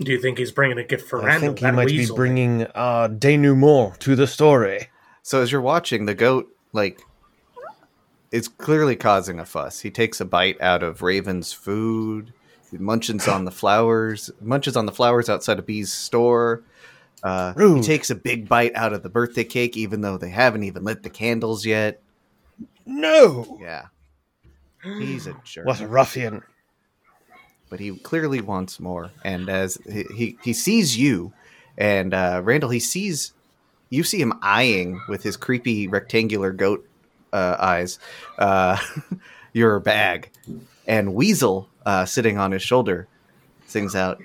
[0.00, 1.36] Do you think he's bringing a gift for I Randall?
[1.50, 2.14] I think he might weasel?
[2.14, 4.88] be bringing uh denouement to the story.
[5.22, 7.00] So as you're watching, the goat like
[8.32, 9.80] is clearly causing a fuss.
[9.80, 12.32] He takes a bite out of Raven's food.
[12.70, 14.30] He munches on the flowers.
[14.40, 16.62] Munches on the flowers outside of Bee's store.
[17.22, 20.62] Uh, he takes a big bite out of the birthday cake, even though they haven't
[20.64, 22.00] even lit the candles yet.
[22.84, 23.58] No.
[23.60, 23.86] Yeah,
[24.82, 25.66] he's a jerk.
[25.66, 26.42] What a ruffian.
[27.68, 29.10] but he clearly wants more.
[29.24, 31.32] And as he he, he sees you,
[31.78, 33.32] and uh, Randall, he sees
[33.90, 36.86] you see him eyeing with his creepy rectangular goat
[37.36, 37.98] uh, eyes
[38.38, 38.78] uh,
[39.52, 40.30] your bag,
[40.86, 43.06] and Weasel uh, sitting on his shoulder
[43.66, 44.22] sings out.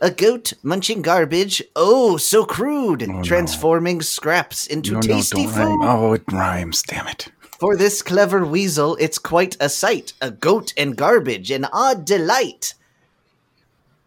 [0.00, 1.60] A goat munching garbage.
[1.74, 3.06] Oh, so crude.
[3.08, 3.22] no.
[3.22, 5.58] Transforming scraps into No, no, tasty don't food.
[5.60, 5.82] rhyme.
[5.82, 6.82] Oh, it rhymes.
[6.82, 7.28] Damn it.
[7.58, 10.12] For this clever weasel, it's quite a sight.
[10.20, 12.74] A goat and garbage, an odd delight.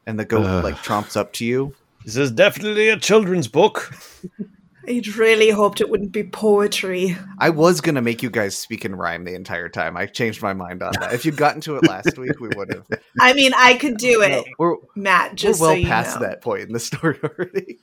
[0.06, 0.64] And the goat Ugh.
[0.64, 1.76] like tromps up to you.
[2.06, 3.94] This is definitely a children's book.
[4.88, 7.16] I'd really hoped it wouldn't be poetry.
[7.38, 9.96] I was gonna make you guys speak in rhyme the entire time.
[9.96, 11.14] I changed my mind on that.
[11.14, 12.88] If you'd gotten to it last week, we would have.
[13.20, 15.36] I mean, I could do it, We're Matt.
[15.36, 16.28] Just we're well so you past know.
[16.28, 17.80] that point in the story already.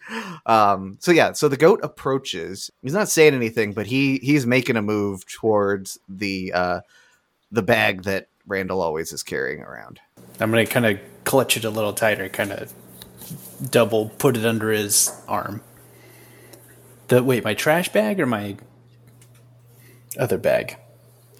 [0.46, 2.70] Um, so yeah, so the goat approaches.
[2.82, 6.80] He's not saying anything, but he he's making a move towards the uh,
[7.52, 10.00] the bag that Randall always is carrying around.
[10.40, 12.72] I'm gonna kind of clutch it a little tighter, kind of
[13.70, 15.62] double put it under his arm.
[17.08, 18.56] The wait, my trash bag or my
[20.18, 20.76] other bag?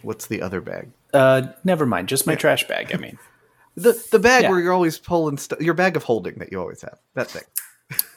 [0.02, 0.90] What's the other bag?
[1.12, 2.94] Uh, never mind, just my trash bag.
[2.94, 3.18] I mean,
[3.76, 4.50] The the bag Yeah.
[4.50, 5.61] where you're always pulling stuff.
[5.61, 6.98] Your bag of holding that you always have.
[7.14, 7.44] That thing.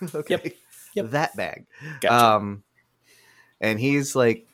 [0.15, 0.33] okay.
[0.43, 0.53] Yep.
[0.95, 1.09] Yep.
[1.11, 1.65] That bag.
[2.01, 2.13] Gotcha.
[2.35, 2.63] Um,
[3.59, 4.47] and he's like,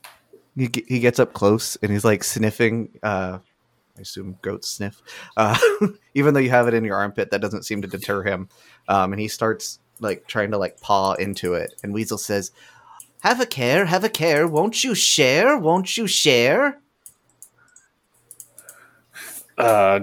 [0.58, 3.00] he he gets up close and he's like sniffing.
[3.02, 3.40] Uh,
[3.98, 5.02] I assume goats sniff.
[5.38, 5.58] Uh,
[6.14, 8.50] even though you have it in your armpit, that doesn't seem to deter him.
[8.90, 11.74] Um, and he starts like trying to like paw into it.
[11.84, 12.52] And Weasel says,
[13.22, 14.48] "Have a care, have a care.
[14.48, 15.58] Won't you share?
[15.58, 16.80] Won't you share?"
[19.58, 20.02] uh,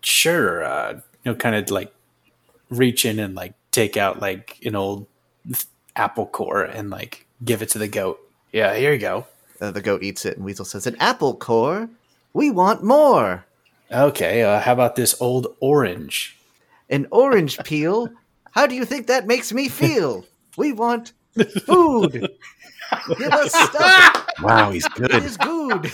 [0.00, 0.64] sure.
[0.64, 0.92] Uh,
[1.24, 1.94] you know, kind of like
[2.70, 5.06] reach in and like take out like an old
[5.96, 8.18] apple core and like give it to the goat.
[8.52, 9.26] Yeah, here you go.
[9.60, 11.88] Uh, the goat eats it, and Weasel says, "An apple core.
[12.32, 13.44] We want more."
[13.92, 16.36] Okay, uh, how about this old orange?
[16.90, 18.08] an orange peel.
[18.52, 20.24] How do you think that makes me feel?
[20.56, 21.14] We want
[21.66, 22.28] food.
[23.18, 24.26] Give us stuff.
[24.42, 25.12] Wow, he's good.
[25.14, 25.90] is good.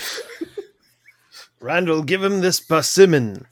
[1.61, 3.47] Randall, give him this persimmon.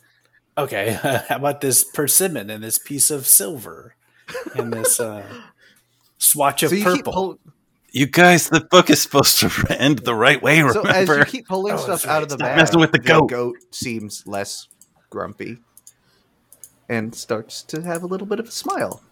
[0.56, 0.92] Okay,
[1.28, 3.94] how about this persimmon and this piece of silver
[4.54, 5.22] and this uh,
[6.18, 7.12] swatch of So you purple?
[7.12, 7.38] pull-
[7.92, 11.46] You guys, the book is supposed to end the right way, so as you keep
[11.48, 12.36] pulling Oh, stuff that's out of the.
[12.36, 13.28] Stop bag, messing with the goat.
[13.30, 14.68] goat seems less
[15.10, 15.58] grumpy
[16.88, 19.02] and starts to have a little bit of a smile.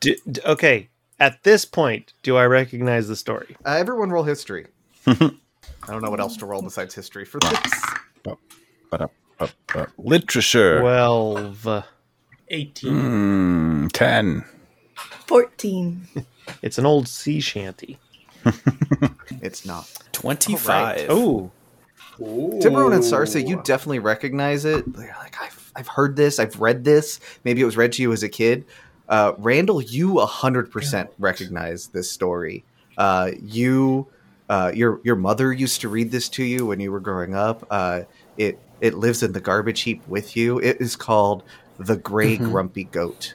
[0.00, 0.89] D- d- okay,
[1.20, 3.56] at this point, do I recognize the story?
[3.64, 4.66] Uh, everyone roll history.
[5.06, 5.30] I
[5.86, 7.82] don't know what else to roll besides history for this.
[8.90, 9.92] Ba-da-ba-ba.
[9.98, 10.80] Literature.
[10.80, 11.84] Twelve.
[12.48, 12.92] 18.
[12.92, 14.44] Hmm, 10.
[15.26, 16.08] 14.
[16.62, 17.96] It's an old sea shanty.
[19.42, 19.88] It's not.
[20.12, 21.06] Twenty-five.
[21.08, 21.50] Oh,
[22.18, 24.84] Tiburon and Sarsa, you definitely recognize it.
[24.86, 27.20] You're like, I've, I've heard this, I've read this.
[27.44, 28.64] Maybe it was read to you as a kid.
[29.10, 32.64] Uh, Randall, you 100% recognize this story.
[32.96, 34.08] Uh, you,
[34.48, 37.64] uh, your your mother used to read this to you when you were growing up.
[37.70, 38.02] Uh,
[38.36, 40.58] it It lives in the garbage heap with you.
[40.58, 41.42] It is called
[41.78, 42.50] the Gray Mhm.
[42.50, 43.34] Grumpy Goat.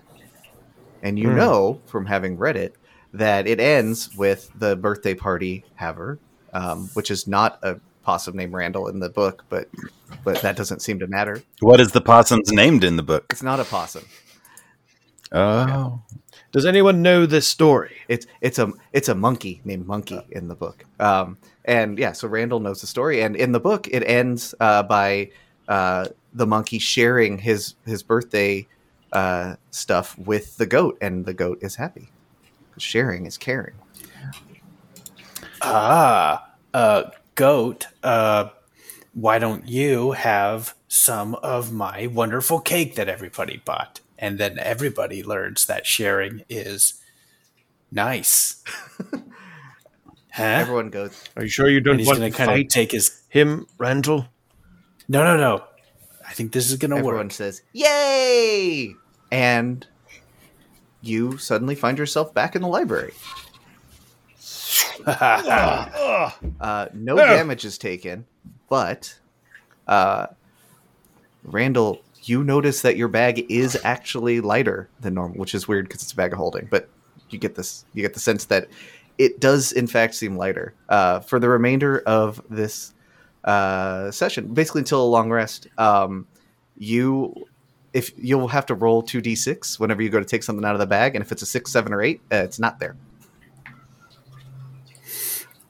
[1.04, 1.36] And you Hmm.
[1.36, 2.78] know from having read it
[3.14, 6.20] that it ends with the birthday party haver,
[6.54, 9.68] um, which is not a possum named Randall in the book, but
[10.24, 11.44] but that doesn't seem to matter.
[11.62, 13.26] What is the possum's named in the book?
[13.30, 14.04] It's not a possum.
[15.36, 16.02] Oh,
[16.54, 17.98] Does anyone know this story?
[18.08, 20.86] It's it's a it's a monkey named Monkey in the book.
[21.02, 24.84] Um, and yeah, so Randall knows the story, and in the book it ends uh,
[24.84, 25.32] by
[25.68, 28.66] uh, the monkey sharing his his birthday
[29.12, 32.10] uh, stuff with the goat, and the goat is happy.
[32.78, 33.76] Sharing is caring.
[35.62, 37.04] Ah, uh,
[37.36, 37.88] goat.
[38.04, 38.50] Uh,
[39.14, 44.00] why don't you have some of my wonderful cake that everybody bought?
[44.18, 47.02] And then everybody learns that sharing is
[47.92, 48.64] nice.
[50.32, 50.44] huh?
[50.44, 51.22] Everyone goes.
[51.36, 53.22] Are you sure you and don't he's want to to kind of fight take his.
[53.30, 54.28] him, Randall?
[55.08, 55.64] No, no, no.
[56.28, 57.06] I think this is going to work.
[57.06, 58.94] Everyone says, "Yay!"
[59.32, 59.86] And
[61.02, 63.14] you suddenly find yourself back in the library.
[65.08, 68.26] Uh, no damage is taken,
[68.70, 69.20] but
[69.88, 70.28] uh,
[71.44, 76.02] Randall, you notice that your bag is actually lighter than normal, which is weird because
[76.04, 76.68] it's a bag of holding.
[76.70, 76.90] But
[77.30, 78.68] you get this, you get the sense that
[79.18, 82.94] it does in fact seem lighter uh, for the remainder of this
[83.44, 85.68] uh, session, basically until a long rest.
[85.78, 86.28] Um,
[86.78, 87.46] you,
[87.94, 90.74] if you'll have to roll two d six whenever you go to take something out
[90.74, 92.96] of the bag, and if it's a six, seven, or eight, uh, it's not there.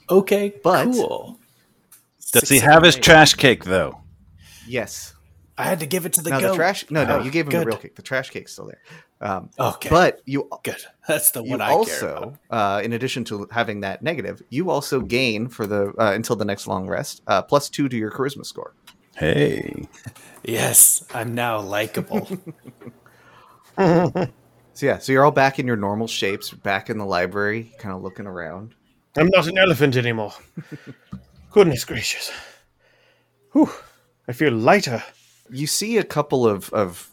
[0.10, 1.40] okay, But- cool.
[2.32, 3.04] does he Six, have his eight.
[3.04, 4.02] trash cake though?
[4.68, 5.15] Yes.
[5.58, 6.50] I had to give it to the no, goat.
[6.50, 6.90] the trash.
[6.92, 7.62] No, no, Oh, you gave him good.
[7.62, 7.96] the real cake.
[7.96, 8.82] The trash cake's still there.
[9.22, 10.84] Um, Okay, But you, good.
[11.08, 12.80] That's the you one I care also, about.
[12.80, 16.44] uh, in addition to having that negative, you also gain for the uh, until the
[16.46, 18.74] next long rest uh, plus two to your charisma score.
[19.16, 19.88] Hey,
[20.44, 22.28] Yes, I'm now likable.
[24.74, 27.96] So yeah, so you're all back in your normal shapes, back in the library, kind
[27.96, 28.76] of looking around.
[29.16, 30.34] I'm not an elephant anymore.
[31.52, 32.30] Goodness gracious.
[33.54, 33.70] Whew.
[34.28, 35.02] I feel lighter.
[35.50, 37.10] You see a couple of of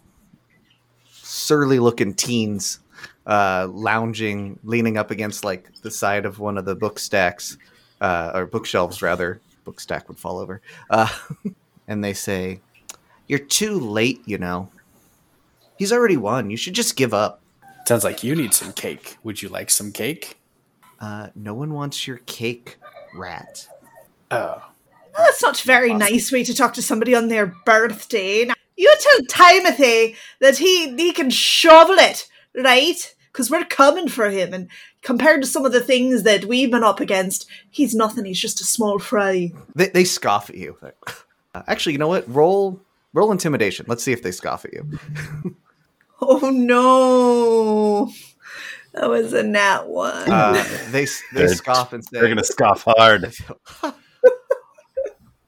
[1.10, 2.80] surly looking teens
[3.26, 7.56] uh, lounging, leaning up against like the side of one of the book stacks,
[8.00, 9.40] uh, or bookshelves rather.
[9.64, 10.60] Book stack would fall over,
[10.90, 11.08] uh,
[11.88, 12.60] and they say,
[13.28, 14.68] "You're too late, you know.
[15.78, 16.50] He's already won.
[16.50, 17.40] You should just give up."
[17.86, 19.18] Sounds like you need some cake.
[19.22, 20.38] Would you like some cake?
[21.00, 22.76] Uh, no one wants your cake,
[23.14, 23.68] rat.
[24.30, 24.62] Oh,
[25.16, 28.44] That's not a very nice way to talk to somebody on their birthday.
[28.44, 33.14] Now, you tell Timothy that he he can shovel it, right?
[33.30, 34.68] Because we're coming for him, and
[35.02, 38.24] compared to some of the things that we've been up against, he's nothing.
[38.24, 39.52] He's just a small fry.
[39.74, 40.76] They, they scoff at you.
[41.54, 42.32] Actually, you know what?
[42.32, 42.80] Roll
[43.12, 43.86] roll intimidation.
[43.88, 44.98] Let's see if they scoff at you.
[46.24, 48.12] Oh no,
[48.92, 50.30] that was a nat one.
[50.30, 53.34] Uh, they they scoff and say, they're gonna scoff hard.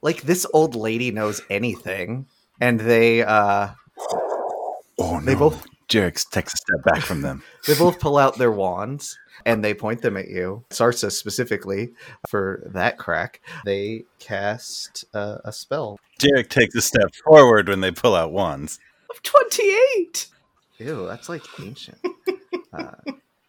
[0.05, 2.27] like this old lady knows anything,
[2.61, 3.69] and they uh,
[4.99, 5.25] Oh no!
[5.25, 7.43] They both- Jerik takes a step back from them.
[7.67, 10.63] they both pull out their wands and they point them at you.
[10.69, 11.93] Sarsa specifically
[12.29, 13.41] for that crack.
[13.65, 15.99] They cast uh, a spell.
[16.19, 18.79] Jerik takes a step forward when they pull out wands.
[19.23, 20.27] Twenty-eight.
[20.77, 21.97] Ew, that's like ancient.
[22.73, 22.91] uh,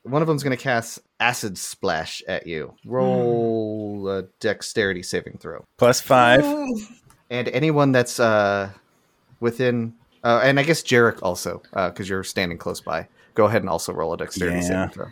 [0.06, 2.74] one of them's going to cast acid splash at you.
[2.84, 5.64] Roll a dexterity saving throw.
[5.76, 6.44] Plus five.
[7.30, 8.70] and anyone that's uh,
[9.40, 9.94] within,
[10.24, 13.08] uh, and I guess Jerik also, because you're standing close by.
[13.34, 14.62] Go ahead and also roll a dexterity Yeah.
[14.62, 15.06] saving throw.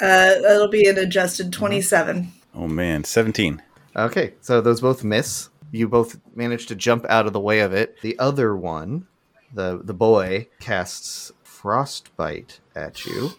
[0.00, 2.32] Uh, that'll be an adjusted twenty-seven.
[2.54, 3.62] Oh man, seventeen.
[3.94, 5.50] Okay, so those both miss.
[5.70, 8.00] You both manage to jump out of the way of it.
[8.02, 9.06] The other one,
[9.52, 13.30] the the boy, casts frostbite at you.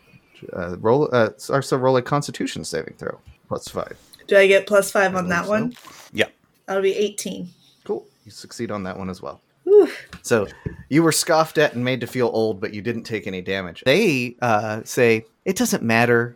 [0.53, 3.19] Uh, roll, uh, so roll a Constitution saving throw.
[3.47, 3.97] Plus five.
[4.27, 5.73] Do I get plus five on that believe one?
[6.11, 6.27] Yeah.
[6.65, 7.49] That'll be eighteen.
[7.83, 8.05] Cool.
[8.25, 9.41] You succeed on that one as well.
[9.63, 9.89] Whew.
[10.21, 10.47] So
[10.89, 13.83] you were scoffed at and made to feel old, but you didn't take any damage.
[13.85, 16.35] They uh, say it doesn't matter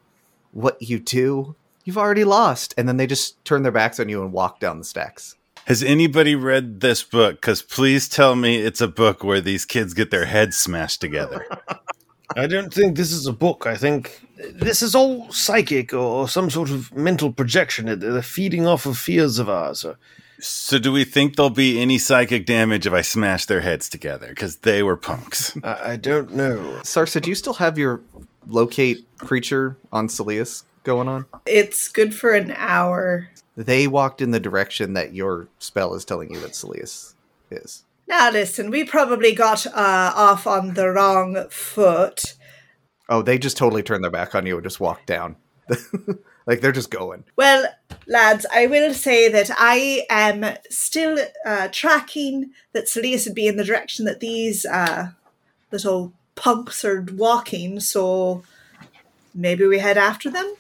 [0.52, 1.56] what you do.
[1.86, 4.78] You've already lost, and then they just turn their backs on you and walk down
[4.78, 5.36] the stacks.
[5.66, 7.36] Has anybody read this book?
[7.36, 11.46] Because please tell me it's a book where these kids get their heads smashed together.
[12.36, 13.66] I don't think this is a book.
[13.66, 18.00] I think this is all psychic or some sort of mental projection.
[18.00, 19.84] They're feeding off of fears of ours.
[19.84, 19.98] Or
[20.40, 24.30] so, do we think there'll be any psychic damage if I smash their heads together?
[24.30, 25.58] Because they were punks.
[25.64, 26.80] I, I don't know.
[26.84, 28.02] Sarsa, do you still have your
[28.48, 31.26] locate creature on Saeleas going on?
[31.46, 33.30] It's good for an hour.
[33.58, 37.16] They walked in the direction that your spell is telling you that Saeleas
[37.52, 37.84] is.
[38.10, 42.34] Now listen, we probably got uh, off on the wrong foot.
[43.08, 45.36] Oh, they just totally turned their back on you and just walked down.
[46.48, 47.24] like they're just going.
[47.36, 47.68] Well,
[48.08, 53.58] lads, I will say that I am still uh, tracking that Saeleas would be in
[53.58, 55.12] the direction that these uh,
[55.72, 58.42] little punks are walking, so
[59.36, 60.56] maybe we head after them?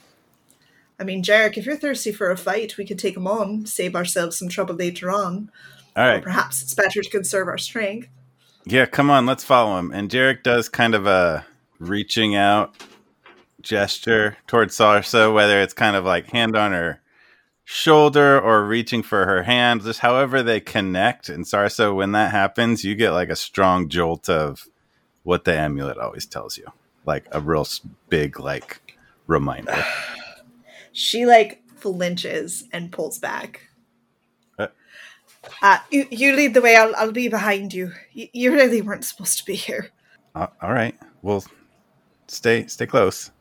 [0.99, 3.95] I mean, Jerik, if you're thirsty for a fight, we could take them on, save
[3.95, 5.49] ourselves some trouble later on.
[5.99, 8.07] All Or perhaps it's better to conserve our strength.
[8.65, 9.91] Yeah, come on, let's follow him.
[9.91, 11.45] And Jerik does kind of a
[11.77, 12.73] reaching out
[13.61, 17.01] gesture towards Sarsa, whether it's kind of like hand on her
[17.65, 21.27] shoulder or reaching for her hand, just however they connect.
[21.27, 24.67] And Sarsa, when that happens, you get like a strong jolt of
[25.23, 26.67] what the amulet always tells you,
[27.05, 27.67] like a real
[28.07, 28.81] big like
[29.27, 29.83] reminder.
[30.91, 33.68] She like flinches and pulls back.
[35.61, 35.77] Uh.
[35.91, 36.75] You, you lead the way.
[36.75, 37.91] I'll, I'll be behind you.
[38.13, 38.27] you.
[38.33, 39.89] You really weren't supposed to be here.
[40.35, 41.43] Uh, all right, we'll
[42.27, 43.31] stay stay close,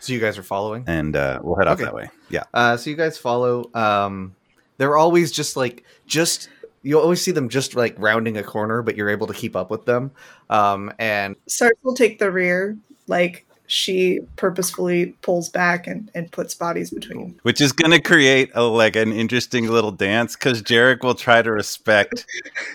[0.00, 0.84] So you guys are following.
[0.86, 2.08] and uh, we'll head off that way.
[2.30, 2.44] Yeah.
[2.54, 3.70] Uh, so you guys follow.
[3.74, 4.36] Um,
[4.78, 6.48] they're always just like just
[6.82, 9.70] you always see them just like rounding a corner, but you're able to keep up
[9.70, 10.12] with them.
[10.50, 12.76] Um, and Sark will take the rear.
[13.08, 17.38] Like she purposefully pulls back and, and puts bodies between.
[17.42, 21.42] which is going to create a like an interesting little dance because Jerik will try
[21.42, 22.24] to respect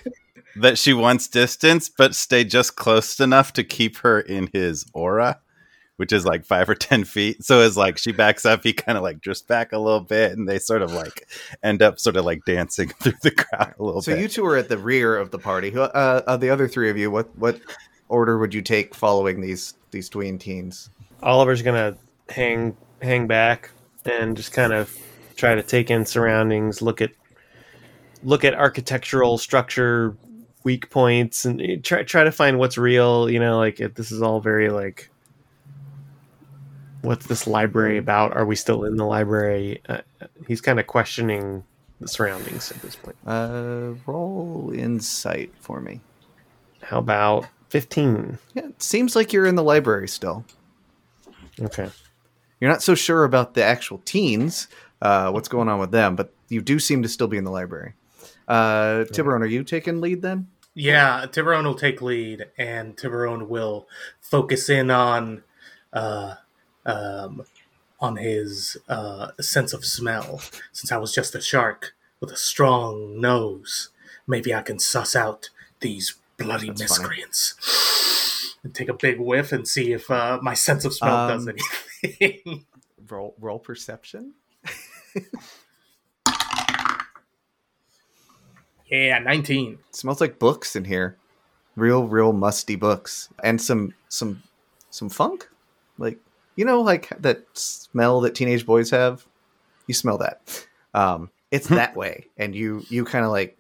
[0.58, 5.40] that she wants distance, but stay just close enough to keep her in his aura,
[5.96, 7.44] which is like five or ten feet.
[7.44, 10.34] So as like she backs up, he kind of like drifts back a little bit,
[10.34, 11.28] and they sort of like
[11.64, 14.06] end up sort of like dancing through the crowd a little bit.
[14.06, 14.22] so bit.
[14.22, 15.72] you two are at the rear of the party.
[15.72, 17.60] Who- Uh, of the other three of you, what what
[18.10, 20.90] order would you take following these these tween teens?
[21.22, 21.98] Oliver's gonna
[22.30, 23.72] hang hang back
[24.06, 24.96] and just kind of
[25.36, 27.12] try to take in surroundings, look at
[28.24, 30.16] look at architectural structure
[30.64, 33.30] weak points, and try try to find what's real.
[33.30, 35.10] You know, like if this is all very like,
[37.02, 38.36] what's this library about?
[38.36, 39.82] Are we still in the library?
[39.88, 40.02] Uh,
[40.48, 41.64] he's kind of questioning
[42.00, 43.16] the surroundings at this point.
[43.26, 46.02] Uh, roll insight for me.
[46.82, 48.38] How about fifteen?
[48.54, 50.46] Yeah, it seems like you're in the library still.
[51.60, 51.90] Okay.
[52.60, 54.68] You're not so sure about the actual teens,
[55.02, 57.52] uh, what's going on with them, but you do seem to still be in the
[57.52, 57.94] library.
[58.48, 60.48] Uh, Tiburon, are you taking lead then?
[60.74, 63.88] Yeah, Tiburon will take lead, and Tiburon will
[64.20, 65.44] focus in on,
[65.92, 66.36] uh,
[66.86, 67.44] um,
[68.00, 70.42] on his uh, sense of smell.
[70.72, 73.90] Since I was just a shark with a strong nose,
[74.28, 75.50] maybe I can suss out
[75.80, 77.10] these bloody That's funny.
[77.10, 78.56] miscreants.
[78.64, 81.56] And take a big whiff and see if uh, my sense of smell does Um,
[82.04, 82.66] anything.
[83.10, 84.34] Roll roll perception.
[88.90, 89.78] yeah, nineteen.
[89.90, 91.18] It smells like books in here.
[91.76, 93.30] Real, real musty books.
[93.44, 94.44] And some some
[94.90, 95.50] some funk.
[95.98, 96.20] Like
[96.56, 99.26] you know, like that smell that teenage boys have?
[99.88, 100.66] You smell that.
[100.94, 102.28] Um, it's that way.
[102.38, 103.58] And you you kind of like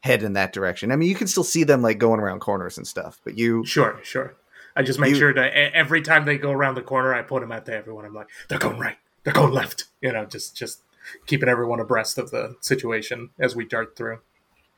[0.00, 0.90] head in that direction.
[0.92, 3.64] I mean you can still see them like going around corners and stuff, but you
[3.64, 4.34] Sure, sure.
[4.76, 7.42] I just make You- sure that every time they go around the corner, I point
[7.42, 8.04] them out to everyone.
[8.04, 9.84] I'm like, they're going right, they're going left.
[10.00, 10.82] You know, just just
[11.26, 14.20] keeping everyone abreast of the situation as we dart through.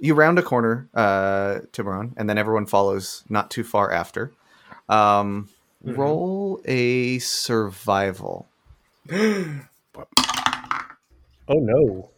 [0.00, 4.32] you round a corner, uh, Tiburon, and then everyone follows not too far after.
[4.88, 5.48] Um,
[5.86, 5.96] Mhm.
[5.96, 8.48] Roll a survival.
[11.48, 12.10] Oh no.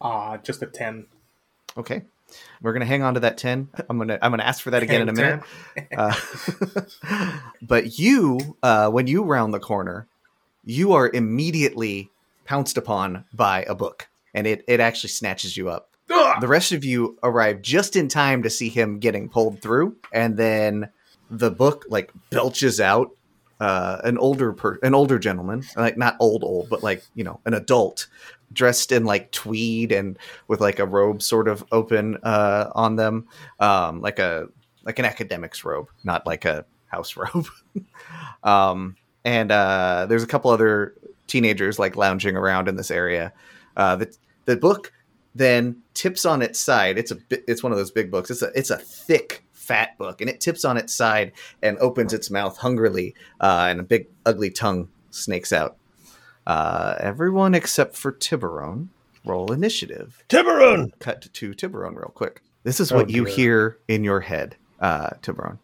[0.00, 1.06] Ah, just a ten.
[1.76, 2.04] Okay,
[2.62, 3.68] we're gonna hang on to that ten.
[3.88, 5.42] I'm gonna I'm gonna ask for that again in a minute.
[5.96, 6.14] Uh,
[7.62, 10.06] but you, uh, when you round the corner,
[10.64, 12.10] you are immediately
[12.44, 15.90] pounced upon by a book, and it it actually snatches you up.
[16.10, 16.40] Ugh!
[16.40, 20.36] The rest of you arrive just in time to see him getting pulled through, and
[20.36, 20.90] then
[21.30, 23.10] the book like belches out
[23.60, 27.40] uh, an older per- an older gentleman, like not old old, but like you know
[27.46, 28.08] an adult,
[28.52, 30.18] dressed in like tweed and
[30.48, 33.26] with like a robe sort of open uh, on them,
[33.60, 34.48] um, like a
[34.84, 37.46] like an academic's robe, not like a house robe.
[38.42, 40.94] um, and uh, there's a couple other
[41.26, 43.32] teenagers like lounging around in this area.
[43.76, 44.92] Uh, the the book
[45.34, 46.98] then tips on its side.
[46.98, 48.30] It's a it's one of those big books.
[48.30, 51.32] It's a it's a thick fat book, and it tips on its side
[51.62, 55.76] and opens its mouth hungrily, uh, and a big ugly tongue snakes out.
[56.46, 58.90] Uh, everyone except for Tiburon
[59.24, 60.22] roll initiative.
[60.28, 60.92] Tiburon!
[61.00, 62.42] Cut to Tiburon real quick.
[62.62, 65.58] This is Oh, what you hear in your head, uh, Tiburon.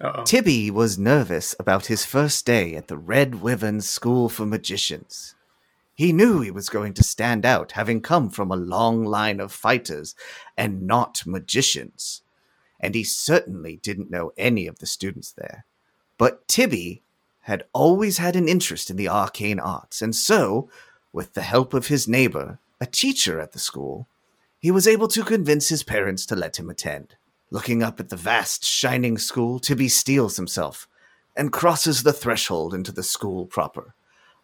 [0.00, 0.24] Uh-oh.
[0.24, 5.34] Tibby was nervous about his first day at the Red Wyvern School for Magicians.
[5.94, 9.52] He knew he was going to stand out, having come from a long line of
[9.52, 10.16] fighters
[10.56, 12.22] and not magicians.
[12.80, 15.64] and he certainly didn't know any of the students there.
[16.18, 17.02] But Tibby
[17.44, 20.68] had always had an interest in the arcane arts, and so,
[21.12, 24.08] with the help of his neighbor, a teacher at the school,
[24.58, 27.16] he was able to convince his parents to let him attend.
[27.50, 30.88] Looking up at the vast, shining school, Tibby steels himself
[31.36, 33.94] and crosses the threshold into the school proper.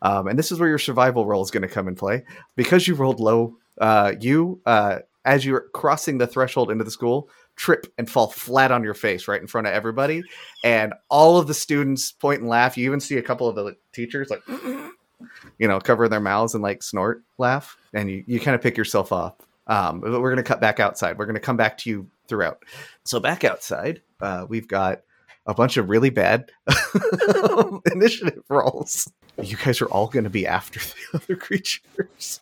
[0.03, 2.25] Um, and this is where your survival roll is going to come in play.
[2.57, 7.31] Because you rolled low, uh, you, uh, as you're crossing the threshold into the school,
[7.61, 10.23] trip and fall flat on your face right in front of everybody.
[10.65, 12.79] And all of the students point and laugh.
[12.79, 16.63] You even see a couple of the teachers like, you know, cover their mouths and
[16.63, 17.77] like snort, laugh.
[17.93, 19.43] And you, you kind of pick yourself up.
[19.67, 21.19] Um, but we're going to cut back outside.
[21.19, 22.65] We're going to come back to you throughout.
[23.05, 25.03] So back outside, uh, we've got
[25.45, 26.51] a bunch of really bad
[27.93, 29.07] initiative rolls.
[29.41, 30.81] You guys are all going to be after
[31.13, 32.41] the other creatures.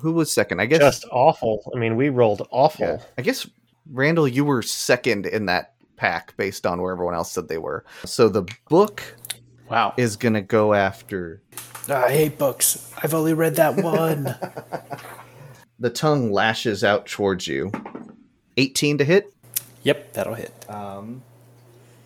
[0.00, 0.60] Who was second?
[0.60, 0.80] I guess.
[0.80, 1.70] Just awful.
[1.74, 2.86] I mean, we rolled awful.
[2.86, 2.98] yeah.
[3.18, 3.48] I guess
[3.92, 7.84] Randall, you were second in that pack based on where everyone else said they were.
[8.04, 9.02] So the book
[9.70, 9.94] Wow.
[9.96, 11.40] is going to go after
[11.88, 12.92] I hate books.
[13.02, 14.34] I've only read that one.
[15.78, 17.70] the tongue lashes out towards you.
[18.56, 19.32] 18 to hit.
[19.82, 20.52] yep, that'll hit.
[20.68, 21.22] Um,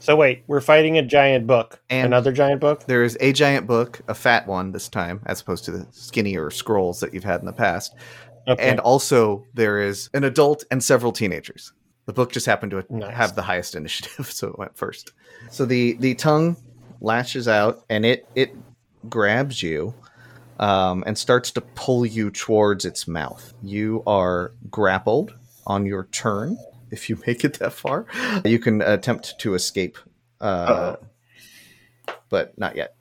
[0.00, 1.80] So wait, we're fighting a giant book.
[1.90, 2.84] And- Another giant book?
[2.86, 6.50] there is a giant book, a fat one this time, as opposed to the skinnier
[6.50, 7.94] scrolls that you've had in the past.
[8.49, 8.68] Okay.
[8.68, 11.72] And also, there is an adult and several teenagers.
[12.07, 13.14] The book just happened to Nice.
[13.14, 15.12] have the highest initiative, so it went first.
[15.51, 16.57] So the the tongue
[17.01, 18.55] lashes out, and it it
[19.09, 19.95] grabs you,
[20.59, 23.53] um, and starts to pull you towards its mouth.
[23.62, 25.34] You are grappled
[25.66, 26.59] on your turn.
[26.91, 28.07] If you make it that far,
[28.45, 29.97] you can attempt to escape,
[30.41, 30.97] uh,
[32.28, 32.97] but not yet.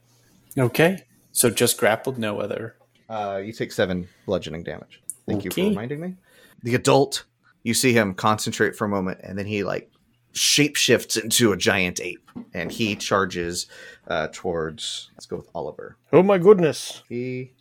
[0.58, 1.04] Okay.
[1.32, 2.76] So just grappled, no other.
[3.10, 5.02] Uh, you take seven bludgeoning damage.
[5.30, 6.16] Thank you for reminding me.
[6.64, 7.26] The adult,
[7.64, 9.92] you see him concentrate for a moment, and then he like
[10.34, 13.68] shapeshifts into a giant ape, and he charges
[14.08, 15.10] uh, towards.
[15.16, 15.98] Let's go with Oliver.
[16.14, 17.04] oh my goodness.
[17.10, 17.52] He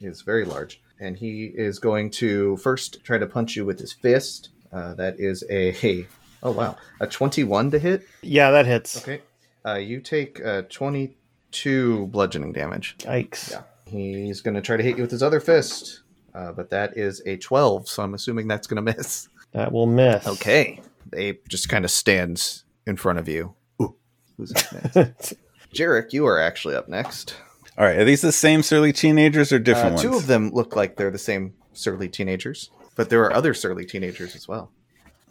[0.00, 3.92] is very large, and he is going to first try to punch you with his
[3.92, 4.50] fist.
[4.72, 6.06] Uh, that is a
[6.42, 8.02] oh wow a twenty-one to hit.
[8.22, 8.96] Yeah, that hits.
[8.98, 9.22] Okay,
[9.66, 12.96] uh, you take uh, twenty-two bludgeoning damage.
[12.98, 13.50] Yikes.
[13.52, 13.62] Yeah.
[13.86, 16.00] He's going to try to hit you with his other fist,
[16.34, 19.28] uh, but that is a 12, so I'm assuming that's going to miss.
[19.52, 20.26] That will miss.
[20.26, 20.80] Okay.
[21.10, 23.54] The ape just kind of stands in front of you.
[23.80, 23.94] Ooh,
[24.36, 25.34] who's up next?
[25.74, 27.34] Jerik, you are actually up next.
[27.76, 30.02] All right, are these the same surly teenagers or different Uh, ones?
[30.02, 33.84] two of them look like they're the same surly teenagers, but there are other surly
[33.84, 34.70] teenagers as well.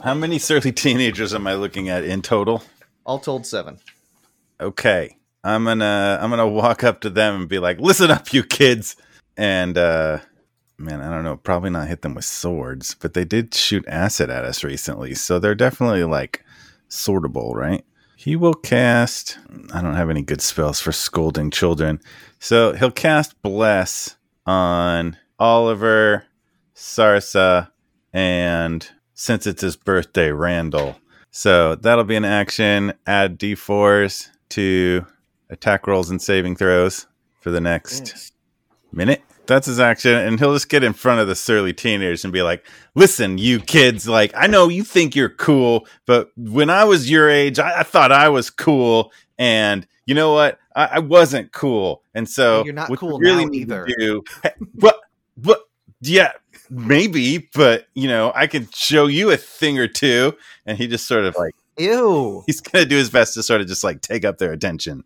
[0.04, 2.64] How many surly teenagers am I looking at in total?
[3.06, 3.80] All told, seven.
[4.62, 8.44] Okay, I'm gonna I'm gonna walk up to them and be like, "Listen up, you
[8.44, 8.96] kids!"
[9.36, 10.20] And uh,
[10.78, 14.30] man, I don't know, probably not hit them with swords, but they did shoot acid
[14.30, 16.44] at us recently, so they're definitely like
[16.90, 17.84] sortable, right?
[18.16, 19.38] He will cast.
[19.74, 22.00] I don't have any good spells for scolding children,
[22.40, 26.26] so he'll cast bless on Oliver,
[26.76, 27.72] Sarsa,
[28.14, 30.98] and since it's his birthday, Randall.
[31.32, 32.94] So that'll be an action.
[33.06, 35.06] Add d4s to
[35.50, 37.08] attack rolls and saving throws
[37.40, 38.34] for the next
[38.92, 39.22] minute.
[39.48, 42.42] That's his action, and he'll just get in front of the surly teenagers and be
[42.42, 44.08] like, "Listen, you kids!
[44.08, 47.84] Like, I know you think you're cool, but when I was your age, I, I
[47.84, 50.60] thought I was cool, and you know what?
[50.76, 53.88] I, I wasn't cool, and so You're not cool really now either.
[53.98, 54.24] Do,
[54.76, 55.00] what?
[55.36, 55.62] What?
[56.02, 56.32] Yeah,
[56.70, 60.36] maybe, but you know, I can show you a thing or two.
[60.66, 62.44] And he just sort of like Ew.
[62.46, 65.04] he's gonna do his best to sort of just like take up their attention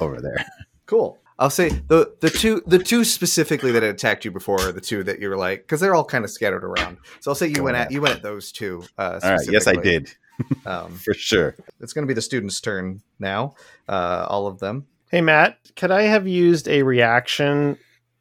[0.00, 0.44] over there.
[0.86, 1.18] Cool.
[1.42, 4.80] I'll say the the two the two specifically that had attacked you before are the
[4.80, 6.98] two that you were like because they're all kind of scattered around.
[7.20, 7.86] So I'll say you Go went ahead.
[7.88, 8.84] at you went at those two.
[8.96, 10.14] Uh, All right, yes, I did
[10.66, 11.56] Um, for sure.
[11.80, 13.54] it's going to be the students' turn now.
[13.88, 14.86] Uh, all of them.
[15.10, 17.76] Hey Matt, could I have used a reaction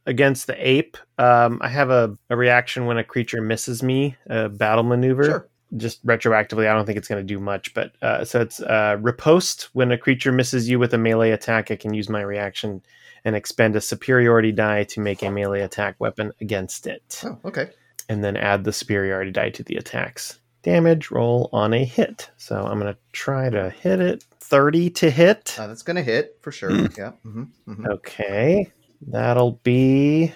[0.07, 0.97] against the ape?
[1.19, 5.24] Um, I have a, a reaction when a creature misses me, a battle maneuver.
[5.24, 5.47] Sure.
[5.78, 8.97] Just retroactively, I don't think it's going to do much, but uh, so it's uh,
[8.99, 9.69] riposte.
[9.74, 12.82] When a creature misses you with a melee attack, I can use my reaction
[13.26, 17.69] and expend a superiority die to make a melee attack weapon against it, Oh, okay.
[18.09, 22.30] and then add the superiority die to the attack's damage roll on a hit.
[22.38, 24.24] So I'm going to try to hit it.
[24.39, 25.55] Thirty to hit.
[25.59, 26.69] Uh, that's going to hit for sure.
[26.72, 26.86] Hmm.
[26.97, 27.11] Yeah.
[27.24, 28.72] hmm hmm Okay,
[29.07, 30.34] that'll be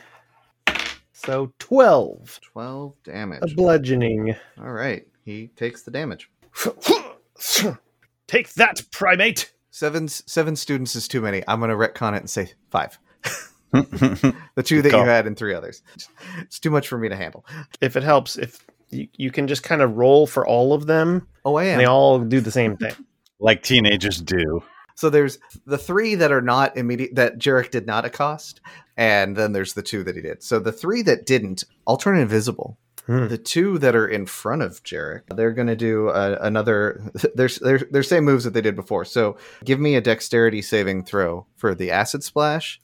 [1.14, 2.40] so 12.
[2.54, 3.40] 12 damage.
[3.52, 4.36] A bludgeoning.
[4.60, 5.08] All right.
[5.24, 6.30] He takes the damage.
[8.28, 9.52] Take that, primate.
[9.76, 11.44] Seven seven students is too many.
[11.50, 12.98] I'm going to retcon it and say five.
[13.74, 15.02] The two that Call.
[15.02, 15.82] you had and three others.
[16.40, 17.46] It's too much for me to handle.
[17.82, 21.28] If it helps, if you, you can just kind of roll for all of them,
[21.44, 21.78] Oh, I and am.
[21.80, 22.94] they all do the same thing.
[23.38, 24.64] Like teenagers do.
[24.96, 28.62] So there's the three that are not immediate that Jerik did not accost,
[28.96, 30.42] and then there's the two that he did.
[30.42, 32.78] So the three that didn't, all turn invisible.
[33.06, 33.28] Hmm.
[33.28, 37.12] The two that are in front of Jerik, they're going to do uh, another.
[37.36, 39.06] There's they're, they're same moves that they did before.
[39.06, 42.82] So give me a dexterity saving throw for the acid splash,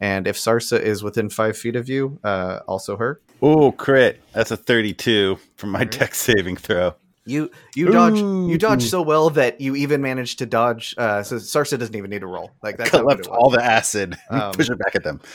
[0.00, 3.20] and if Sarsa is within five feet of you, uh, also her.
[3.42, 4.20] Oh, crit.
[4.32, 6.94] That's a 32 for my dex saving throw.
[7.26, 8.48] You you dodge Ooh.
[8.48, 10.94] you dodge so well that you even managed to dodge.
[10.96, 12.50] Uh, so Sarsa doesn't even need to roll.
[12.62, 13.38] Like that's how good Collect it was.
[13.38, 14.16] all the acid.
[14.30, 15.20] Um, Push it back at them.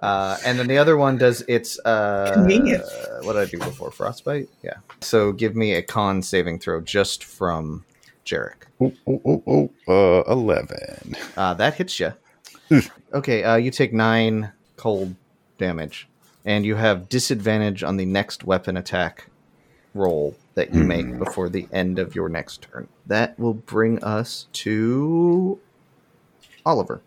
[0.00, 2.82] Uh, and then the other one does its uh, Convenient.
[3.22, 4.48] what did I do before frostbite?
[4.62, 4.76] Yeah.
[5.02, 7.84] So give me a con saving throw just from
[8.24, 8.62] Jerik.
[8.80, 10.20] Oh, oh, oh, oh.
[10.20, 11.16] Uh, 11.
[11.36, 12.14] Uh, that hits you.
[13.12, 13.44] okay.
[13.44, 15.14] Uh, you take nine cold
[15.58, 16.08] damage,
[16.46, 19.26] and you have disadvantage on the next weapon attack
[19.92, 22.86] roll that you make before the end of your next turn.
[23.06, 25.58] That will bring us to
[26.66, 27.00] Oliver.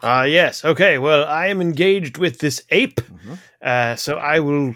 [0.00, 0.64] Ah, yes.
[0.64, 0.98] Okay.
[0.98, 3.00] Well, I am engaged with this ape,
[3.60, 4.74] uh, so I will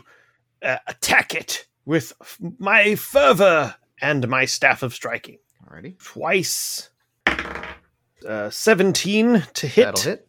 [0.62, 5.38] uh, attack it with f- my fervor and my staff of striking
[5.70, 5.96] Alrighty.
[6.02, 6.88] twice.
[7.26, 10.28] Uh, Seventeen to hit, That'll hit.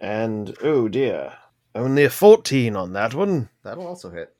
[0.00, 1.34] and oh dear,
[1.76, 3.48] only a fourteen on that one.
[3.62, 4.34] That'll also hit.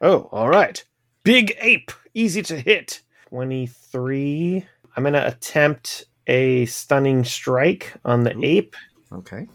[0.00, 0.82] Oh, all right.
[1.22, 3.02] Big ape, easy to hit.
[3.30, 4.64] 23.
[4.96, 8.44] I'm going to attempt a stunning strike on the Ooh.
[8.44, 8.76] ape
[9.12, 9.46] Okay.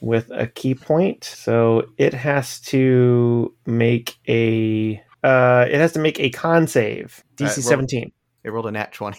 [0.00, 1.24] with a key point.
[1.24, 7.22] So it has to make a uh it has to make a con save.
[7.36, 8.12] DC Alright, well- 17.
[8.44, 9.18] It rolled a nat 20.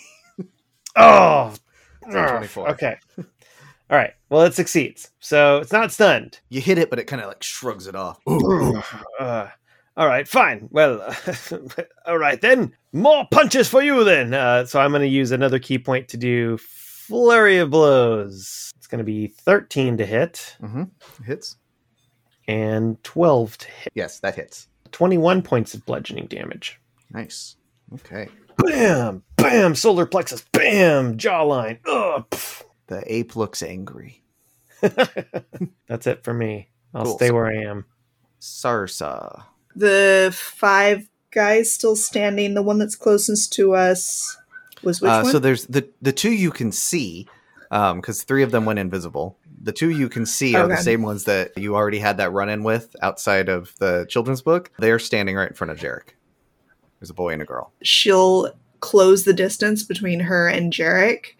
[0.95, 1.53] Oh.
[2.11, 2.69] 24.
[2.71, 2.95] Okay.
[3.91, 4.13] All right.
[4.29, 5.11] Well, it succeeds.
[5.19, 6.39] So it's not stunned.
[6.49, 8.19] You hit it, but it kind of like shrugs it off.
[9.19, 9.47] Uh,
[9.97, 10.69] all right, fine.
[10.71, 11.13] Well,
[12.07, 12.73] all right then.
[12.93, 14.33] More punches for you then.
[14.33, 18.71] Uh, so I'm going to use another key point to do flurry of blows.
[18.77, 20.83] It's going to be 13 to hit Mm-hmm.
[21.25, 21.57] Hits.
[22.47, 23.93] and 12 to hit.
[23.93, 24.69] Yes, that hits.
[24.93, 26.79] 21 points of bludgeoning damage.
[27.11, 27.57] Nice.
[27.93, 28.29] Okay.
[28.57, 31.79] Bam, bam, solar plexus, bam, jawline.
[31.85, 32.63] Ugh, pff.
[32.91, 34.21] The ape looks angry.
[34.81, 36.67] That's it for me.
[36.93, 37.15] I'll Cool.
[37.15, 37.85] stay where I am.
[38.41, 39.43] Sarsa.
[39.77, 42.53] The five guys still standing.
[42.53, 44.35] The one that's closest to us
[44.83, 45.31] was which Uh, one?
[45.31, 47.29] so there's the the two you can see,
[47.69, 49.37] because three of them went invisible.
[49.63, 52.49] The two you can see are the same ones that you already had that run
[52.49, 54.69] in with outside of the children's book.
[54.79, 56.09] They are standing right in front of Jerik.
[56.99, 57.71] There's a boy and a girl.
[57.83, 61.35] She'll close the distance between her and Jerik,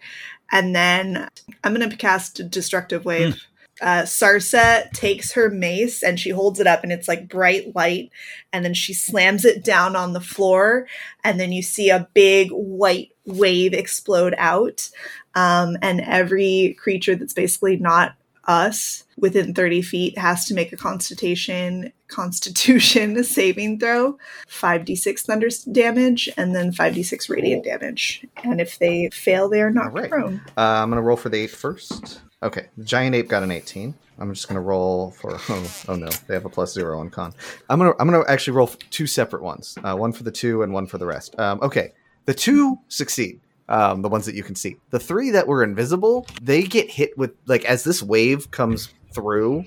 [0.52, 1.28] and then
[1.64, 3.42] I'm gonna cast a destructive wave.
[3.80, 8.10] Uh, Sarsa takes her mace and she holds it up, and it's like bright light,
[8.52, 10.86] and then she slams it down on the floor,
[11.24, 14.88] and then you see a big white wave explode out,
[15.34, 18.14] um, and every creature that's basically not
[18.44, 24.18] us within 30 feet has to make a constitution constitution saving throw
[24.48, 29.86] 5d6 thunder damage and then 5d6 radiant damage and if they fail they are not
[29.86, 30.10] Alright.
[30.10, 32.20] prone Uh, I'm gonna roll for the ape first.
[32.42, 33.94] Okay, the giant ape got an 18.
[34.18, 35.38] I'm just gonna roll for.
[35.48, 37.32] Oh, oh no, they have a plus zero on con.
[37.68, 39.76] I'm gonna I'm gonna actually roll two separate ones.
[39.82, 41.38] Uh, one for the two and one for the rest.
[41.38, 41.92] Um, okay,
[42.26, 43.40] the two succeed.
[43.68, 44.76] Um, the ones that you can see.
[44.90, 49.64] The three that were invisible, they get hit with like as this wave comes through.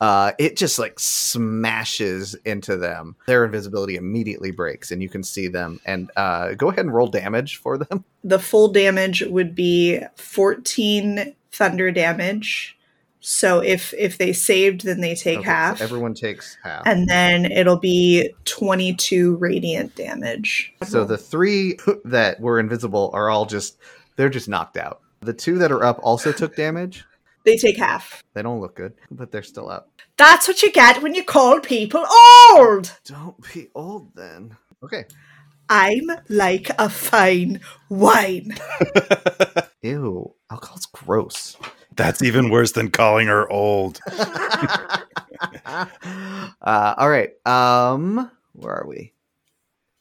[0.00, 3.16] Uh, it just like smashes into them.
[3.26, 5.80] Their invisibility immediately breaks, and you can see them.
[5.86, 8.04] And uh, go ahead and roll damage for them.
[8.24, 12.76] the full damage would be 14 thunder damage
[13.26, 16.82] so if if they saved then they take Okay, so half everyone takes half.
[16.86, 23.46] and then it'll be 22 radiant damage So the three that were invisible are all
[23.46, 23.78] just
[24.16, 25.00] they're just knocked out.
[25.20, 27.04] The two that are up also took damage.
[27.44, 29.88] they take half They don't look good, but they're still up.
[30.18, 32.04] that's what you get when you call people
[32.52, 34.54] old Don't be old then.
[34.82, 35.04] Okay.
[35.70, 37.58] i'm like a fine
[37.88, 38.54] wine
[39.82, 40.34] Ew.
[40.50, 41.56] Alcohol's gross.
[41.96, 44.00] That's even worse than calling her old.
[45.64, 45.86] uh,
[46.62, 47.30] all right.
[47.46, 49.12] Um, where are we?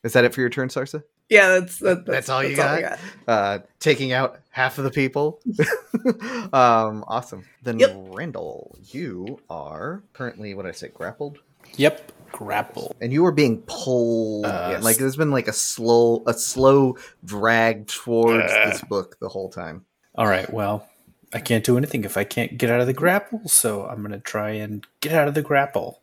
[0.04, 1.04] Is that it for your turn, Sarsa?
[1.30, 3.00] yeah that's that, That's all you I got?
[3.28, 5.40] Uh, taking out half of the people.
[6.54, 7.46] um, awesome.
[7.64, 7.96] Then Yep.
[8.10, 11.40] Randall, you are currently what did I say, grappled?
[11.78, 12.12] Yep.
[12.34, 12.96] Grapple.
[13.00, 14.84] and you are being pulled Uh, in.
[14.84, 18.70] like there's been like a slow a slow drag towards Uh.
[18.70, 19.86] this book the whole time
[20.16, 20.52] All right.
[20.52, 20.88] Well,
[21.34, 24.20] I can't do anything if I can't get out of the grapple, so I'm gonna
[24.20, 26.02] try and get out of the grapple.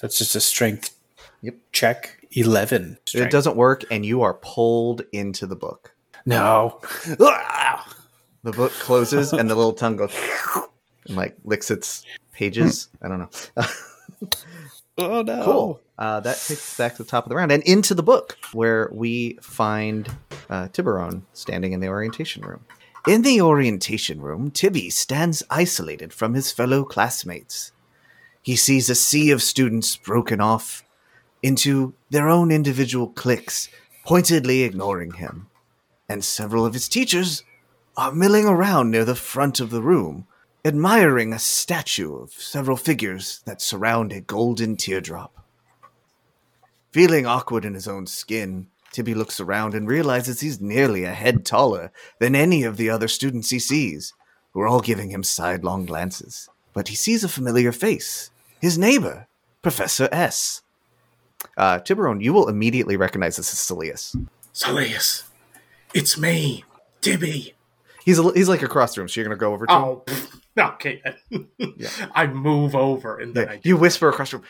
[0.00, 0.94] That's just a strength
[1.42, 1.54] Yep.
[1.72, 2.14] check.
[2.32, 2.98] 11.
[3.14, 5.94] It doesn't work, and you are pulled into the book.
[6.26, 6.80] No.
[8.44, 10.14] The book closes, and the little tongue goes
[11.08, 12.88] and like licks its pages.
[13.02, 13.30] I don't know.
[15.00, 15.44] Oh no.
[15.44, 15.80] Cool.
[15.96, 18.36] Uh, that takes us back to the top of the round and into the book
[18.52, 20.08] where we find
[20.50, 22.64] uh, Tiburon standing in the orientation room.
[23.08, 27.72] In the orientation room, Tibby stands isolated from his fellow classmates.
[28.42, 30.84] He sees a sea of students broken off
[31.42, 33.70] into their own individual cliques,
[34.04, 35.48] pointedly ignoring him.
[36.06, 37.44] And several of his teachers
[37.96, 40.26] are milling around near the front of the room,
[40.62, 45.46] admiring a statue of several figures that surround a golden teardrop.
[46.92, 51.44] Feeling awkward in his own skin, Tibby looks around and realizes he's nearly a head
[51.44, 54.14] taller than any of the other students he sees,
[54.52, 56.48] who are all giving him sidelong glances.
[56.72, 58.30] But he sees a familiar face
[58.60, 59.26] his neighbor,
[59.62, 60.62] Professor S.
[61.56, 64.16] Uh, Tiburon, you will immediately recognize this as Saeleas.
[64.52, 65.22] Saeleas,
[65.94, 66.64] it's me,
[67.00, 67.54] Tibby.
[68.04, 69.82] He's a, he's like across the room, so you're gonna go over to him.
[69.82, 70.04] Oh,
[70.58, 71.02] okay.
[72.14, 74.46] I move over and then Yeah, you whisper across the room,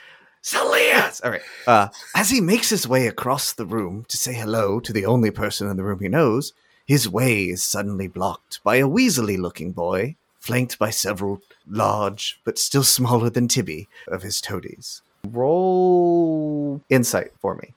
[0.49, 1.21] Saeleas!
[1.23, 1.43] All right.
[1.67, 5.31] Uh, as he makes his way across the room to say hello to the only
[5.31, 6.55] person in the room he knows,
[6.87, 12.59] his way is suddenly blocked by a weaselly looking boy, flanked by several large, but
[12.59, 15.03] still smaller than Tibby, of his toadies.
[15.27, 17.75] Roll insight for me.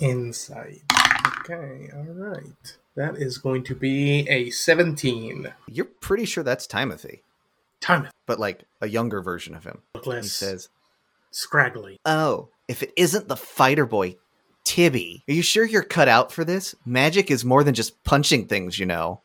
[0.00, 0.82] Insight.
[1.40, 2.76] Okay, all right.
[2.96, 5.52] That is going to be a 17.
[5.68, 7.22] You're pretty sure that's Timothy,
[7.80, 8.10] Timothy.
[8.26, 9.82] but like a younger version of him.
[9.94, 10.68] look He says,
[11.36, 12.00] scraggly.
[12.04, 14.16] Oh, if it isn't the fighter boy,
[14.64, 15.22] Tibby.
[15.28, 16.74] Are you sure you're cut out for this?
[16.84, 19.20] Magic is more than just punching things, you know.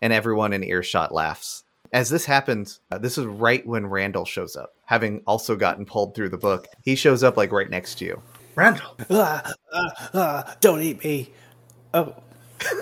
[0.00, 1.64] And everyone in earshot laughs.
[1.92, 6.14] As this happens, uh, this is right when Randall shows up, having also gotten pulled
[6.14, 6.66] through the book.
[6.82, 8.22] He shows up like right next to you.
[8.54, 11.30] Randall, Ah, ah, ah, don't eat me.
[11.94, 12.14] Oh.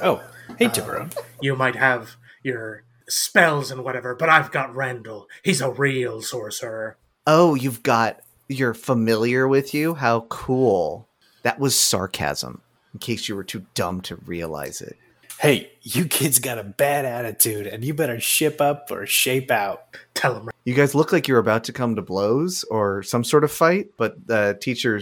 [0.02, 0.22] Oh.
[0.58, 1.10] Hey, Tiburon.
[1.40, 5.28] you might have your spells and whatever, but I've got Randall.
[5.42, 6.96] He's a real sorcerer.
[7.26, 9.94] Oh, you've got you're familiar with you?
[9.94, 11.08] How cool.
[11.42, 12.60] That was sarcasm,
[12.92, 14.96] in case you were too dumb to realize it.
[15.40, 19.96] Hey, you kids got a bad attitude, and you better ship up or shape out.
[20.14, 20.50] Tell them.
[20.64, 23.90] You guys look like you're about to come to blows or some sort of fight,
[23.96, 25.00] but the teacher,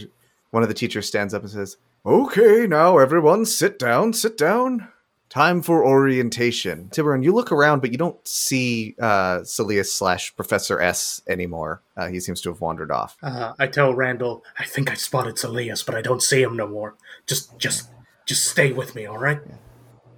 [0.51, 4.89] one of the teachers stands up and says, Okay, now everyone sit down, sit down.
[5.33, 6.91] Time for orientation.
[6.91, 11.81] Tiburon, you look around, but you don't see uh, Saeleas slash Professor S anymore.
[11.97, 13.17] Uh, he seems to have wandered off.
[13.23, 16.67] Uh, I tell Randall, I think I spotted Saeleas, but I don't see him no
[16.67, 16.97] more.
[17.27, 17.89] Just, just,
[18.27, 19.41] just stay with me, all right?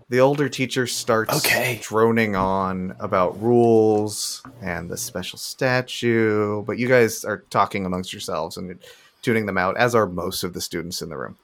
[0.08, 1.78] The older teacher starts Okay.
[1.80, 8.56] droning on about rules and the special statue, but you guys are talking amongst yourselves
[8.56, 8.80] and
[9.22, 11.36] tuning them out, as are most of the students in the room.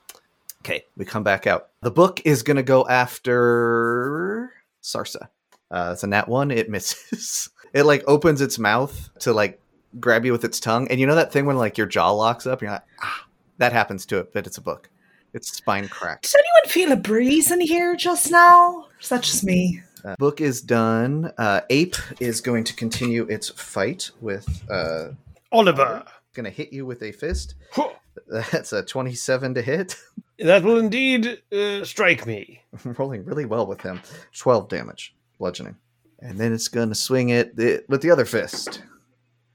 [0.64, 1.68] Okay, we come back out.
[1.82, 4.52] The book is going to go after
[4.82, 5.28] Sarsa.
[5.70, 6.50] Uh, it's a nat one.
[6.50, 7.48] It misses.
[7.72, 9.60] it like opens its mouth to like
[9.98, 12.46] grab you with its tongue, and you know that thing when like your jaw locks
[12.46, 12.60] up.
[12.62, 13.26] You're like, ah,
[13.58, 14.88] that happens to it, but it's a book.
[15.32, 16.32] Its spine cracks.
[16.32, 18.80] Does anyone feel a breeze in here just now?
[18.80, 19.80] Or is that just me?
[20.04, 21.30] Uh, book is done.
[21.38, 24.46] Uh, Ape is going to continue its fight with.
[24.68, 25.10] Uh,
[25.52, 26.04] Oliver.
[26.34, 27.54] Going to hit you with a fist.
[27.72, 27.90] Huh.
[28.52, 29.96] That's a twenty-seven to hit.
[30.42, 32.62] That will indeed uh, strike me.
[32.84, 34.00] Rolling really well with him.
[34.34, 35.76] Twelve damage, bludgeoning,
[36.20, 38.82] and then it's going to swing it the, with the other fist,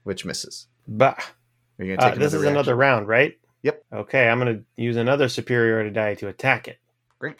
[0.04, 0.68] which misses.
[0.86, 1.16] Bah.
[1.80, 3.36] Are you going to Uh, this is another another round, right?
[3.62, 3.84] Yep.
[3.92, 6.78] Okay, I'm going to use another superiority die to attack it.
[7.18, 7.34] Great.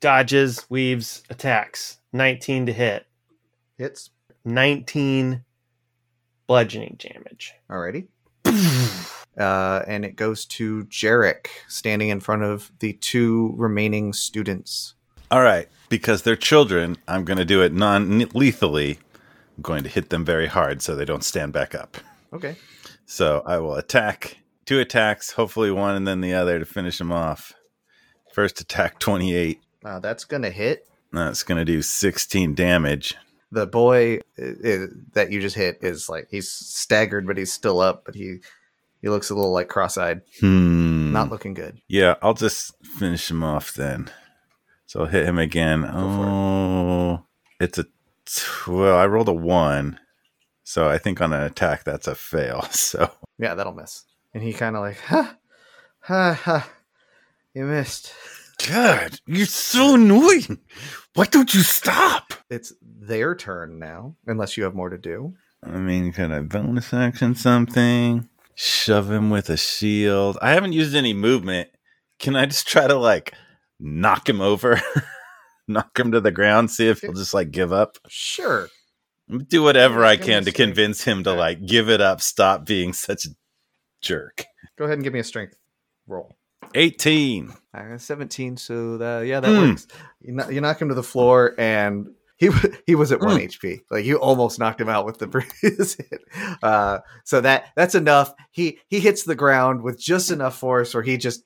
[0.00, 1.98] Dodges, weaves, attacks.
[2.12, 3.06] 19 to hit.
[3.78, 4.10] Hits.
[4.44, 5.42] 19
[6.46, 7.54] bludgeoning damage.
[7.70, 8.08] Alrighty.
[9.38, 14.94] Uh, and it goes to Jerik, standing in front of the two remaining students.
[15.30, 18.98] All right, because they're children, I'm going to do it non lethally.
[19.56, 21.96] I'm going to hit them very hard so they don't stand back up.
[22.32, 22.56] Okay.
[23.06, 27.12] So I will attack two attacks, hopefully one and then the other to finish them
[27.12, 27.54] off.
[28.32, 29.60] First attack 28.
[29.84, 30.88] Uh, that's going to hit.
[31.12, 33.14] That's going to do 16 damage.
[33.52, 38.04] The boy that you just hit is like he's staggered, but he's still up.
[38.04, 38.38] But he
[39.06, 41.12] he looks a little like cross-eyed, Hmm.
[41.12, 41.80] not looking good.
[41.86, 44.10] Yeah, I'll just finish him off then.
[44.86, 45.84] So I'll hit him again.
[45.84, 45.90] it.
[45.94, 47.24] oh,
[47.60, 47.90] it's a t-
[48.66, 48.98] well.
[48.98, 50.00] I rolled a one,
[50.64, 52.62] so I think on an attack that's a fail.
[52.72, 54.04] So Yeah, that'll miss.
[54.34, 55.36] And he kind of like, ha,
[56.00, 56.68] ha, ha,
[57.54, 58.12] you missed.
[58.68, 60.58] God, you're so annoying.
[61.14, 62.32] Why don't you stop?
[62.50, 65.34] It's their turn now, unless you have more to do.
[65.62, 68.28] I mean, could I bonus action something?
[68.58, 70.38] Shove him with a shield.
[70.42, 71.68] I haven't used any movement.
[72.18, 73.34] Can I just try to like
[73.78, 74.80] knock him over?
[75.68, 77.98] knock him to the ground, see if he'll just like give up?
[78.08, 78.68] Sure.
[79.48, 83.26] Do whatever I can to convince him to like give it up, stop being such
[83.26, 83.30] a
[84.00, 84.44] jerk.
[84.78, 85.54] Go ahead and give me a strength
[86.06, 86.36] roll.
[86.74, 87.52] 18.
[87.74, 89.70] Uh, 17, so that, yeah, that Mm.
[89.70, 89.86] works.
[90.22, 92.06] You knock him to the floor, and
[92.36, 92.50] he
[92.86, 93.44] he was at one Mm.
[93.48, 93.80] HP.
[93.90, 96.22] Like you almost knocked him out with the previous hit.
[96.62, 98.32] Uh, so that that's enough.
[98.50, 101.42] He he hits the ground with just enough force where he just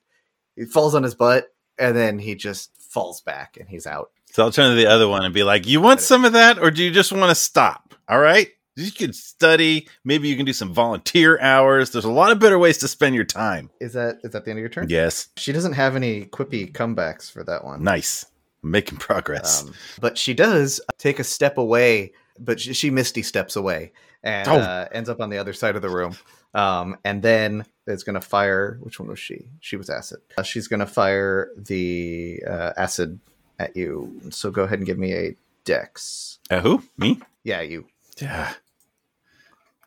[0.57, 1.47] he falls on his butt,
[1.79, 4.11] and then he just falls back, and he's out.
[4.33, 6.59] So I'll turn to the other one and be like, You want some of that,
[6.59, 7.95] or do you just want to stop?
[8.09, 8.49] All right.
[8.77, 9.89] You can study.
[10.05, 11.91] Maybe you can do some volunteer hours.
[11.91, 13.69] There's a lot of better ways to spend your time.
[13.81, 14.87] Is that is that the end of your turn?
[14.89, 15.29] Yes.
[15.37, 17.83] She doesn't have any quippy comebacks for that one.
[17.83, 18.25] Nice.
[18.63, 19.63] Making progress.
[19.65, 23.93] Um, but she does take a step away, but she, she misty steps away
[24.23, 24.57] and Oh.
[24.57, 26.17] uh, ends up on the other side of the room.
[26.53, 28.79] Um, and then it's going to fire.
[28.83, 29.49] Which one was she?
[29.61, 30.19] She was acid.
[30.37, 33.19] Uh, she's going to fire the uh, acid
[33.59, 34.21] at you.
[34.31, 36.39] So go ahead and give me a dex.
[36.51, 36.83] Uh, who?
[36.99, 37.21] Me?
[37.45, 37.87] Yeah, you.
[38.21, 38.53] Yeah.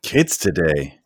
[0.02, 1.00] Kids today.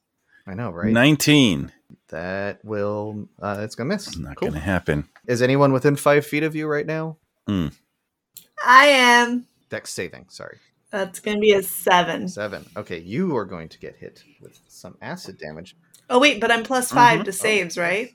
[0.45, 0.91] I know, right?
[0.91, 1.71] 19.
[2.09, 3.27] That will.
[3.41, 4.17] Uh, it's going to miss.
[4.17, 4.49] Not Cool.
[4.49, 5.09] going to happen.
[5.27, 7.17] Is anyone within five feet of you right now?
[7.47, 9.45] I am.
[9.69, 10.25] Dex saving.
[10.29, 10.57] Sorry.
[10.91, 12.27] That's gonna be a seven.
[12.27, 12.65] Seven.
[12.75, 15.75] Okay, you are going to get hit with some acid damage.
[16.09, 17.25] Oh wait, but I'm plus 5 Mhm.
[17.25, 18.13] to saves, right?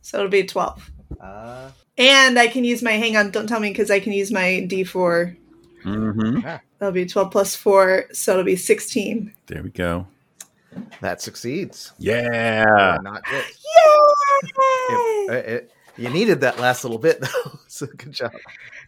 [0.00, 0.90] So it'll be twelve.
[1.20, 4.32] Uh, And I can use my hang on, don't tell me because I can use
[4.32, 5.36] my D4.
[5.84, 6.40] Mm-hmm.
[6.78, 9.34] That'll be twelve plus four, so it'll be sixteen.
[9.46, 10.06] There we go.
[11.02, 11.92] that succeeds.
[11.98, 12.96] Yeah.
[13.02, 13.44] Not hit.
[14.58, 15.26] Yay!
[15.36, 17.58] It- it- you needed that last little bit though.
[17.68, 18.32] so good job.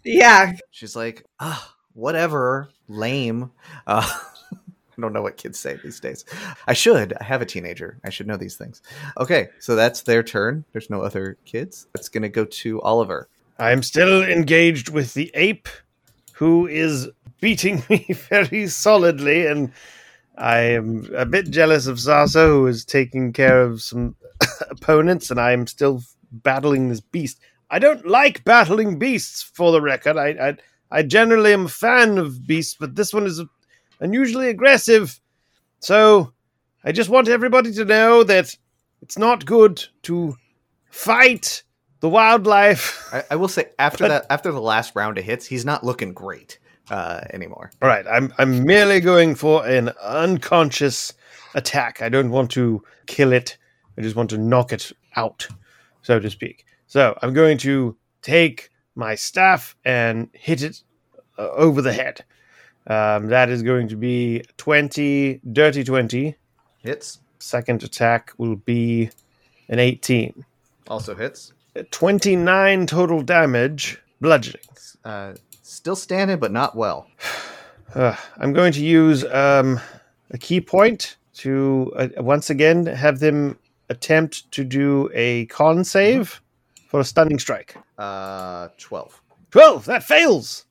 [0.05, 3.51] Yeah, She's like, ah, whatever, lame.
[3.87, 4.07] Uh,
[4.97, 6.25] I don't know what kids say these days.
[6.69, 7.15] I should.
[7.15, 7.99] I have a teenager.
[8.05, 8.81] I should know these things.
[9.19, 10.65] Okay, so that's their turn.
[10.73, 11.89] There's no other kids.
[11.95, 13.29] It's gonna go to Oliver.
[13.59, 15.69] I'm still engaged with the ape,
[16.35, 17.09] who is
[17.41, 19.73] beating me very solidly, and
[20.37, 24.15] I am a bit jealous of Sarsa, who is taking care of some
[24.71, 26.03] opponents, and I am still
[26.43, 27.41] battling this beast.
[27.71, 30.17] I don't like battling beasts, for the record.
[30.17, 30.57] I, I,
[30.91, 33.43] I generally am a fan of beasts, but this one is
[34.01, 35.19] unusually aggressive.
[35.81, 36.33] So
[36.85, 38.55] I just want everybody to know that
[39.03, 40.35] it's not good to
[40.91, 41.63] fight
[42.01, 43.09] the wildlife.
[43.13, 45.85] I, I will say after But- that, after the last round of hits, he's not
[45.85, 46.59] looking great
[46.91, 47.71] uh, anymore.
[47.81, 51.15] All right, I'm I'm merely going for an unconscious
[51.55, 52.03] attack.
[52.03, 53.57] I don't want to kill it.
[53.97, 55.47] I just want to knock it out,
[56.05, 56.65] so to speak.
[56.87, 60.83] So I'm going to take my staff and hit it
[61.37, 62.25] uh, over the head.
[62.87, 66.37] Um, that is going to be twenty, dirty twenty.
[66.79, 69.11] Hits Second attack will be
[69.69, 70.45] an eighteen.
[70.89, 71.53] also hits.
[71.91, 74.61] Twenty-nine total damage, bludgeoning.
[75.05, 75.33] Uh,
[75.63, 77.09] still standing, but not well.
[77.95, 79.79] Uh, I'm going to use um,
[80.33, 83.57] a ki point to uh, once again have them
[83.89, 86.41] attempt to do a con save
[86.89, 87.77] for a stunning strike.
[87.99, 89.21] Uh, twelve.
[89.51, 89.85] 12!
[89.85, 90.67] That fails!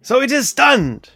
[0.00, 1.10] So it is stunned!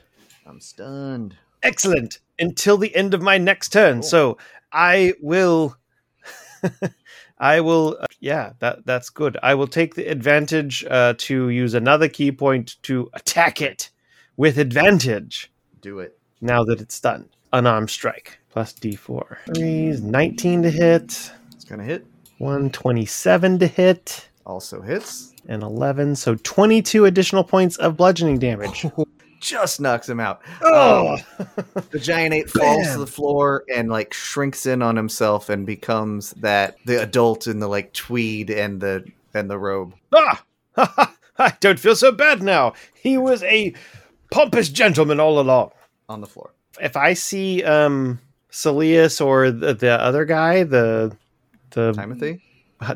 [0.44, 1.34] I'm stunned.
[1.62, 2.18] Excellent!
[2.38, 4.00] Until the end of my next turn.
[4.00, 4.02] Cool.
[4.02, 4.38] So
[4.70, 5.76] I will.
[7.38, 7.96] I will.
[8.00, 9.38] Uh, yeah, that that's good.
[9.42, 13.90] I will take the advantage uh, to use another ki point to attack it
[14.36, 15.50] with advantage.
[15.80, 16.18] Do it.
[16.42, 17.30] now that it's done.
[17.52, 19.36] Unarmed strike plus d4.
[19.54, 22.06] Threes, 19 to hit, It's gonna hit.
[22.38, 25.32] 127 to hit, Also hits.
[25.48, 26.16] and 11.
[26.16, 28.86] So 22 additional points of bludgeoning damage.
[29.40, 30.42] Just knocks him out.
[30.62, 31.16] Oh,
[31.90, 36.32] The giant ape falls to the floor and like shrinks in on himself and becomes
[36.32, 39.94] that the adult in the like tweed and the and the robe.
[40.14, 40.44] ah!
[41.38, 42.74] I don't feel so bad now.
[42.94, 43.72] He was a
[44.30, 45.70] pompous gentleman all along.
[46.08, 46.52] on the floor.
[46.78, 48.18] If I see um
[48.50, 51.16] Saeleas or the, the other guy, the
[51.70, 52.42] the Timothy?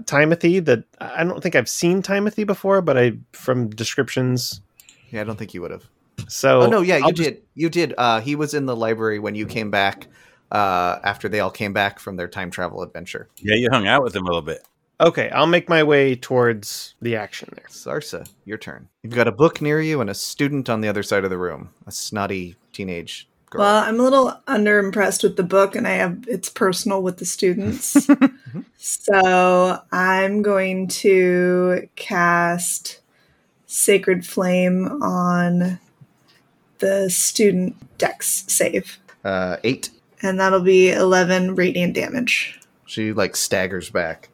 [0.06, 4.60] Timothy, that I don't think I've seen Timothy before, but I from descriptions.
[5.10, 5.84] Yeah, I don't think you would have.
[6.28, 7.42] So Oh no, yeah, you I'll just- did.
[7.54, 7.94] You did.
[7.98, 10.06] Uh he was in the library when you came back
[10.50, 13.28] uh after they all came back from their time travel adventure.
[13.38, 14.62] Yeah, you hung out with him a little bit.
[15.00, 17.66] Okay, I'll make my way towards the action there.
[17.68, 18.88] Sarsa, your turn.
[19.02, 21.38] You've got a book near you and a student on the other side of the
[21.38, 21.70] room.
[21.86, 23.60] A snotty teenage girl.
[23.62, 27.24] Well, I'm a little underimpressed with the book, and I have it's personal with the
[27.24, 28.06] students.
[28.76, 33.00] so I'm going to cast
[33.66, 35.78] Sacred Flame on
[36.78, 39.90] the student Dex save, Uh eight.
[40.22, 42.60] and that'll be 11 radiant damage.
[42.86, 44.28] She like staggers back,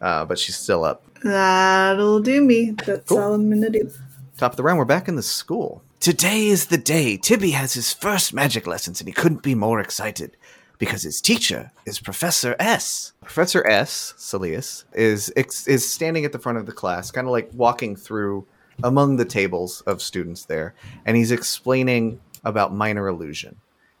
[0.00, 1.02] uh, but she's still up.
[1.22, 2.72] That'll do me.
[2.84, 3.18] That's Cool.
[3.18, 3.90] all I'm gonna do.
[4.36, 5.82] Top of the round, we're back in the school.
[6.00, 7.16] Today is the day.
[7.16, 10.36] Tibby has his first magic lessons, and he couldn't be more excited
[10.78, 13.12] because his teacher is Professor S.
[13.22, 14.14] Professor S.
[14.16, 18.46] Saeleas is is standing at the front of the class, kind of like walking through
[18.84, 20.74] among the tables of students there,
[21.06, 23.56] and he's explaining about minor illusion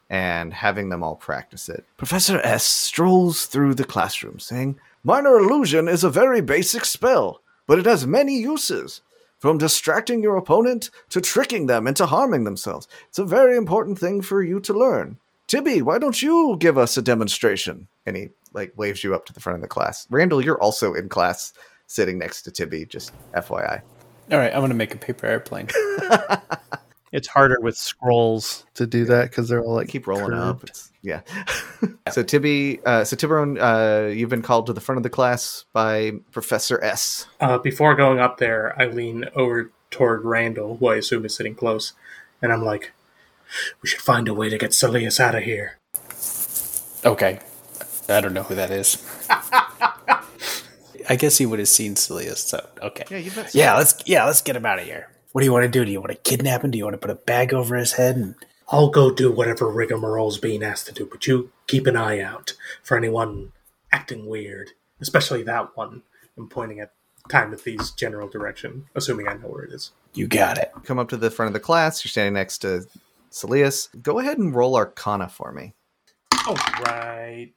[0.08, 1.84] and having them all practice it.
[1.96, 7.78] Professor S strolls through the classroom saying, Minor illusion is a very basic spell, but
[7.78, 9.00] it has many uses.
[9.38, 12.88] From distracting your opponent to tricking them into harming themselves.
[13.08, 15.18] It's a very important thing for you to learn.
[15.46, 17.86] Tibby, why don't you give us a demonstration?
[18.06, 20.06] And he like waves you up to the front of the class.
[20.10, 21.52] Randall, you're also in class
[21.86, 23.82] sitting next to Tibby, just FYI.
[24.32, 25.68] All right, I'm gonna make a paper airplane.
[27.12, 30.64] It's harder with scrolls to do that because they're all like Keep rolling up.
[30.64, 31.20] It's, yeah.
[32.12, 35.64] so Tibby, uh, so Tiburon, uh, you've been called to the front of the class
[35.72, 37.26] by Professor S.
[37.40, 41.54] Uh, before going up there, I lean over toward Randall, who I assume is sitting
[41.54, 41.92] close,
[42.42, 42.92] and I'm like,
[43.82, 45.78] "We should find a way to get Saeleas out of here."
[47.04, 47.38] Okay,
[48.08, 48.98] I don't know who that is.
[51.08, 52.38] I guess he would have seen Saeleas.
[52.38, 53.04] So okay.
[53.10, 53.54] Yeah, you bet.
[53.54, 55.08] Yeah, let's yeah, let's get him out of here.
[55.36, 55.84] What do you want to do?
[55.84, 56.70] Do you want to kidnap him?
[56.70, 58.16] Do you want to put a bag over his head?
[58.16, 58.36] And
[58.70, 62.54] I'll go do whatever rigmarole's being asked to do, but you keep an eye out
[62.82, 63.52] for anyone
[63.92, 66.04] acting weird, especially that one.
[66.38, 66.94] I'm pointing at
[67.28, 69.92] Timothy's general direction, assuming I know where it is.
[70.14, 70.72] you got it.
[70.84, 72.02] Come up to the front of the class.
[72.02, 72.86] You're standing next to
[73.30, 73.88] Saeleas.
[74.02, 75.74] Go ahead and roll Arcana for me.
[76.46, 77.52] All right,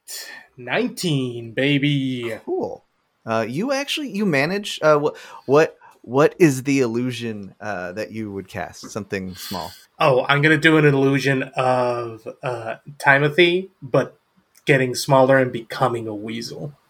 [0.57, 2.39] nineteen, baby.
[2.43, 2.83] Cool.
[3.25, 4.81] Uh, you actually you manage.
[4.81, 5.15] Uh, what
[5.45, 8.89] what what is the illusion uh, that you would cast?
[8.89, 9.71] Something small.
[9.99, 14.17] Oh, I'm gonna do an illusion of uh, Timothy, but
[14.65, 16.73] getting smaller and becoming a weasel.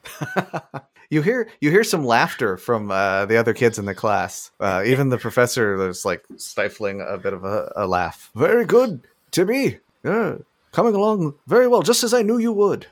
[1.12, 4.52] You hear you hear some laughter from uh, the other kids in the class.
[4.60, 8.30] Uh, even the professor was like stifling a bit of a, a laugh.
[8.36, 9.80] Very good, Tibby.
[10.04, 10.36] Yeah,
[10.72, 12.86] coming along very well, just as I knew you would.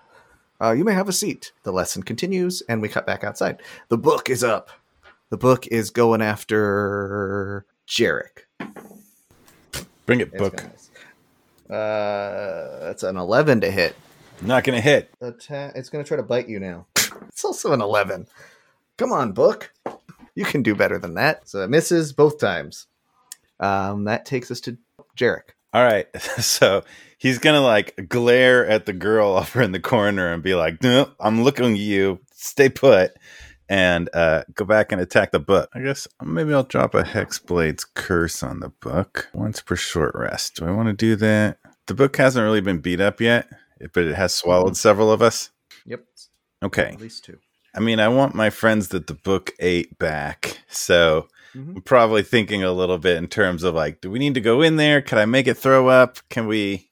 [0.59, 1.51] Uh, you may have a seat.
[1.61, 3.61] The lesson continues, and we cut back outside.
[3.89, 4.71] The book is up.
[5.29, 8.45] The book is going after Jerik.
[10.05, 10.55] Bring it, It's book.
[10.55, 10.73] gonna-
[11.69, 13.95] Uh, that's an eleven to hit.
[14.41, 15.09] Not gonna hit.
[15.19, 16.85] It's going to try to bite you now.
[17.27, 18.27] It's also an 11.
[18.97, 19.73] Come on, book.
[20.35, 21.49] You can do better than that.
[21.49, 22.85] So it misses both times.
[23.59, 24.77] Um, that takes us to
[25.17, 25.49] Jerik.
[25.73, 26.07] All right.
[26.41, 26.83] So
[27.17, 31.11] he's gonna like glare at the girl over in the corner and be like, "No,
[31.19, 32.19] I'm looking at you.
[32.33, 33.11] Stay put."
[33.69, 35.69] And uh, go back and attack the book.
[35.73, 40.55] I guess maybe I'll drop a Hexblade's curse on the book once per short rest.
[40.55, 41.57] Do I want to do that?
[41.87, 43.47] The book hasn't really been beat up yet,
[43.93, 45.51] but it has swallowed several of us.
[45.85, 46.03] Yep.
[46.63, 46.91] Okay.
[46.93, 47.39] At least two.
[47.75, 50.59] I mean, I want my friends that the book ate back.
[50.69, 51.75] So Mhm.
[51.77, 54.61] I'm probably thinking a little bit in terms of like, do we need to go
[54.61, 55.01] in there?
[55.01, 56.17] Can I make it throw up?
[56.29, 56.86] Can we?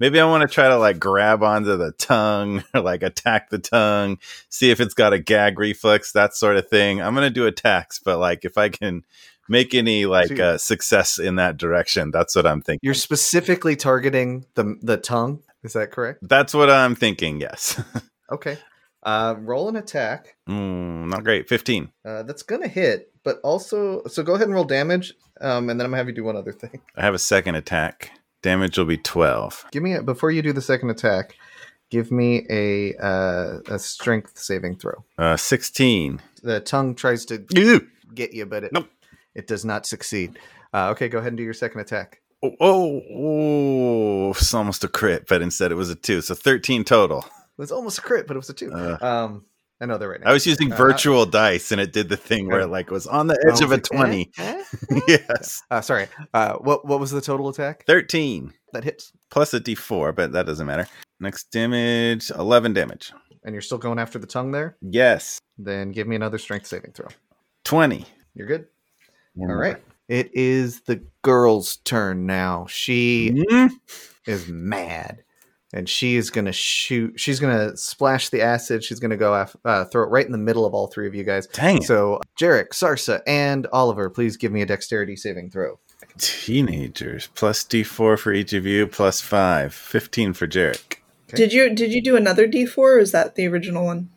[0.00, 3.58] Maybe I want to try to like grab onto the tongue or like attack the
[3.58, 4.18] tongue,
[4.48, 7.00] see if it's got a gag reflex, that sort of thing.
[7.00, 9.04] I'm going to do attacks, but like if I can
[9.48, 12.80] make any like uh, success in that direction, that's what I'm thinking.
[12.82, 15.42] You're specifically targeting the the tongue.
[15.62, 16.20] Is that correct?
[16.22, 17.80] That's what I'm thinking, yes.
[18.32, 18.56] Okay.
[19.02, 20.34] Uh, roll an attack.
[20.48, 21.46] mm, not great.
[21.46, 21.90] 15.
[22.06, 25.12] Uh, that's gonna hit, but also so go ahead and roll damage.
[25.42, 26.80] Um, and then I'm gonna have you do one other thing.
[26.96, 28.10] I have a second attack.
[28.44, 29.64] Damage will be 12.
[29.72, 31.34] Give me a, before you do the second attack.
[31.88, 35.02] Give me a uh, a strength saving throw.
[35.16, 36.20] Uh, 16.
[36.42, 37.88] The tongue tries to Ew.
[38.14, 38.90] get you, but it Nope.
[39.34, 40.38] it does not succeed.
[40.74, 42.20] Uh, okay, go ahead and do your second attack.
[42.42, 46.20] Oh, oh, oh, it's almost a crit, but instead it was a two.
[46.20, 47.20] So 13 total.
[47.20, 48.70] It was almost a crit, but it was a two.
[48.74, 48.98] Uh.
[49.00, 49.46] um,
[49.84, 50.20] I know they're right.
[50.24, 53.06] I was using Uh, virtual dice and it did the thing where it like was
[53.06, 54.32] on the edge of a like, 20.
[54.38, 55.00] eh, eh?
[55.08, 55.60] yes.
[55.70, 56.06] Uh, sorry.
[56.32, 57.84] Uh, what what was the total attack?
[57.86, 60.88] 13 That hits, plus a d4, but that doesn't matter.
[61.20, 63.12] Next damage, 11 damage.
[63.44, 64.76] and you're still going after the tongue there.
[64.80, 65.38] Yes.
[65.58, 67.08] Then give me another strength saving throw.
[67.64, 68.06] 20.
[68.34, 68.66] You're good.
[69.34, 69.62] One All more.
[69.62, 69.82] right.
[70.08, 72.66] It is the girl's turn now.
[72.70, 73.70] She Mm,
[74.26, 75.24] is mad,
[75.74, 77.18] and she is gonna shoot.
[77.20, 78.82] She's gonna splash the acid.
[78.82, 81.14] She's gonna go af- uh, throw it right in the middle of all three of
[81.14, 81.46] you guys.
[81.48, 81.82] Dang it.
[81.82, 85.78] So, Jerik, Sarsa, and Oliver, please give me a dexterity saving throw.
[86.18, 87.28] Teenagers.
[87.34, 89.74] Plus d4 for each of you, plus 5.
[89.74, 90.98] 15 for Jerik.
[91.28, 91.36] Okay.
[91.36, 94.10] Did you did you do another D4 or is that the original one?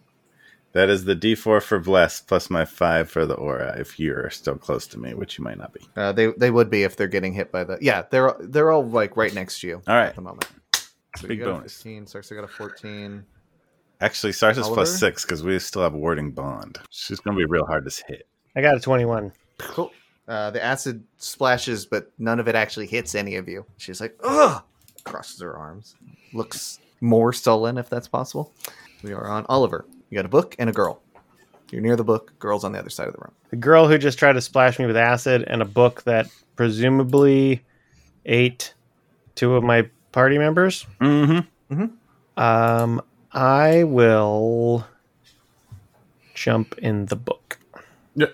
[0.73, 4.55] That is the d4 for Bless plus my 5 for the aura if you're still
[4.55, 5.79] close to me, which you might not be.
[5.95, 7.79] Uh, they they would be if they're getting hit by the.
[7.81, 10.09] Yeah, they're they're all like right next to you All right.
[10.09, 10.45] at the moment.
[11.17, 11.73] So Big you got a bonus.
[11.75, 13.25] 15, Sarsa got a 14.
[14.01, 14.75] Actually, Sarsa's Oliver?
[14.75, 16.77] plus six because we still have warding bond.
[16.91, 18.27] She's gonna be real hard to hit.
[18.55, 19.31] I got a 21.
[19.57, 19.91] Cool.
[20.27, 23.65] Uh, the acid splashes, but none of it actually hits any of you.
[23.77, 24.61] She's like, ugh!
[25.03, 25.95] Crosses her arms.
[26.33, 28.53] Looks more sullen, if that's possible.
[29.03, 29.85] We are on Oliver.
[30.09, 31.01] You got a book and a girl.
[31.71, 32.33] You're near the book.
[32.39, 33.33] Girl's on the other side of the room.
[33.49, 37.63] The girl who just tried to splash me with acid and a book that presumably
[38.25, 38.73] ate
[39.35, 40.87] two of my party members.
[40.99, 41.85] Mm-hmm.
[42.37, 43.01] Um,
[43.33, 44.83] I will
[46.33, 47.59] jump in the book.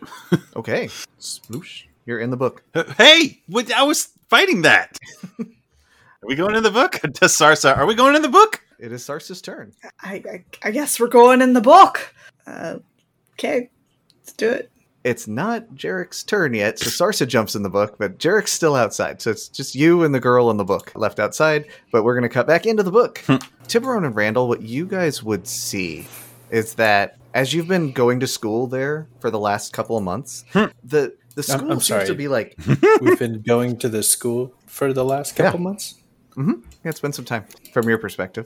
[0.55, 0.87] Okay.
[1.19, 1.83] Sploosh.
[2.05, 2.63] You're in the book.
[2.97, 4.97] Hey, what, I was fighting that.
[5.39, 5.45] are
[6.23, 7.01] we going in the book?
[7.19, 7.77] Does Sarsa?
[7.77, 8.61] Are we going in the book?
[8.79, 9.73] It is Sarsa's turn.
[9.99, 12.13] I, I, I guess we're going in the book.
[12.47, 12.77] Uh,
[13.33, 13.69] okay,
[14.21, 14.71] let's do it.
[15.03, 19.21] It's not Jerik's turn yet, so Sarsa jumps in the book, but Jerik's still outside.
[19.21, 22.23] So it's just you and the girl in the book left outside, but we're going
[22.23, 23.17] to cut back into the book.
[23.27, 23.35] Hmm.
[23.67, 26.07] Tiburon and Randall, what you guys would see
[26.51, 30.45] is that as you've been going to school there for the last couple of months,
[30.53, 30.65] hmm.
[30.83, 32.05] the the I'm- school I'm seems sorry.
[32.07, 32.55] to be like
[33.01, 35.95] We've been going to the school for the last couple months.
[36.37, 36.61] Mm-hmm.
[36.83, 38.45] yeah, it's been some time from your perspective.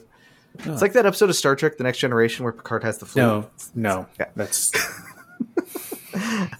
[0.60, 3.22] It's like that episode of Star Trek: The Next Generation where Picard has the flu.
[3.22, 4.26] No, no, Yeah.
[4.34, 4.72] that's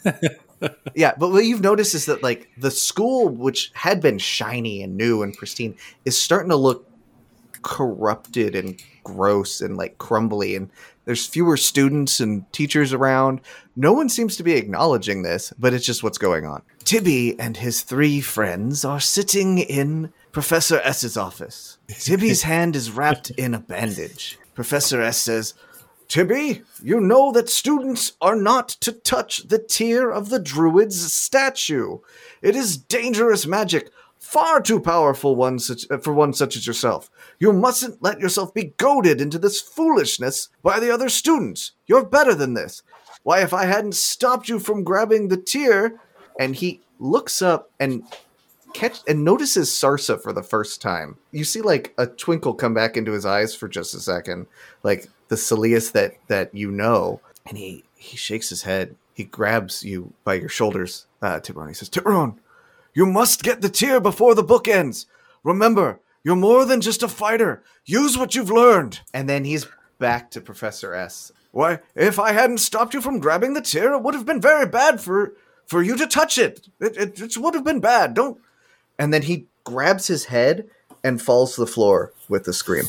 [0.94, 4.97] Yeah, but what you've noticed is that like the school, which had been shiny and
[4.97, 6.85] new and pristine, is starting to look
[7.62, 10.70] corrupted and gross and like crumbly and
[11.05, 13.40] there's fewer students and teachers around.
[13.74, 16.60] No one seems to be acknowledging this, but it's just what's going on.
[16.85, 21.78] Tibby and his three friends are sitting in Professor S's office.
[21.89, 24.39] Tibby's hand is wrapped in a bandage.
[24.55, 25.55] Professor S says,
[26.09, 31.98] Tibby, you know that students are not to touch the tear of the druid's statue.
[32.40, 37.10] It is dangerous magic, far too powerful one such, uh, for one such as yourself.
[37.39, 41.72] You mustn't let yourself be goaded into this foolishness by the other students.
[41.86, 42.82] You're better than this.
[43.22, 46.01] Why, if I hadn't stopped you from grabbing the tear,
[46.40, 48.02] and he looks up and
[48.72, 51.16] catch and notices Sarsa for the first time.
[51.32, 54.47] You see like a twinkle come back into his eyes for just a second,
[54.82, 58.97] like the Saeleas that that you know, and he he shakes his head.
[59.15, 61.69] He grabs you by your shoulders, uh, Tiburon.
[61.69, 62.39] He says, "Tiburon,
[62.95, 65.07] you must get the tear before the book ends.
[65.43, 67.63] Remember, you're more than just a fighter.
[67.85, 69.67] Use what you've learned." And then he's
[69.99, 71.33] back to Professor S.
[71.51, 74.67] Why, if I hadn't stopped you from grabbing the tear, it would have been very
[74.67, 75.35] bad for
[75.67, 76.69] for you to touch it.
[76.81, 78.15] It, it, it would have been bad.
[78.15, 78.39] Don't
[78.99, 80.69] and then he grabs his head
[81.05, 82.87] and falls to the floor with a scream.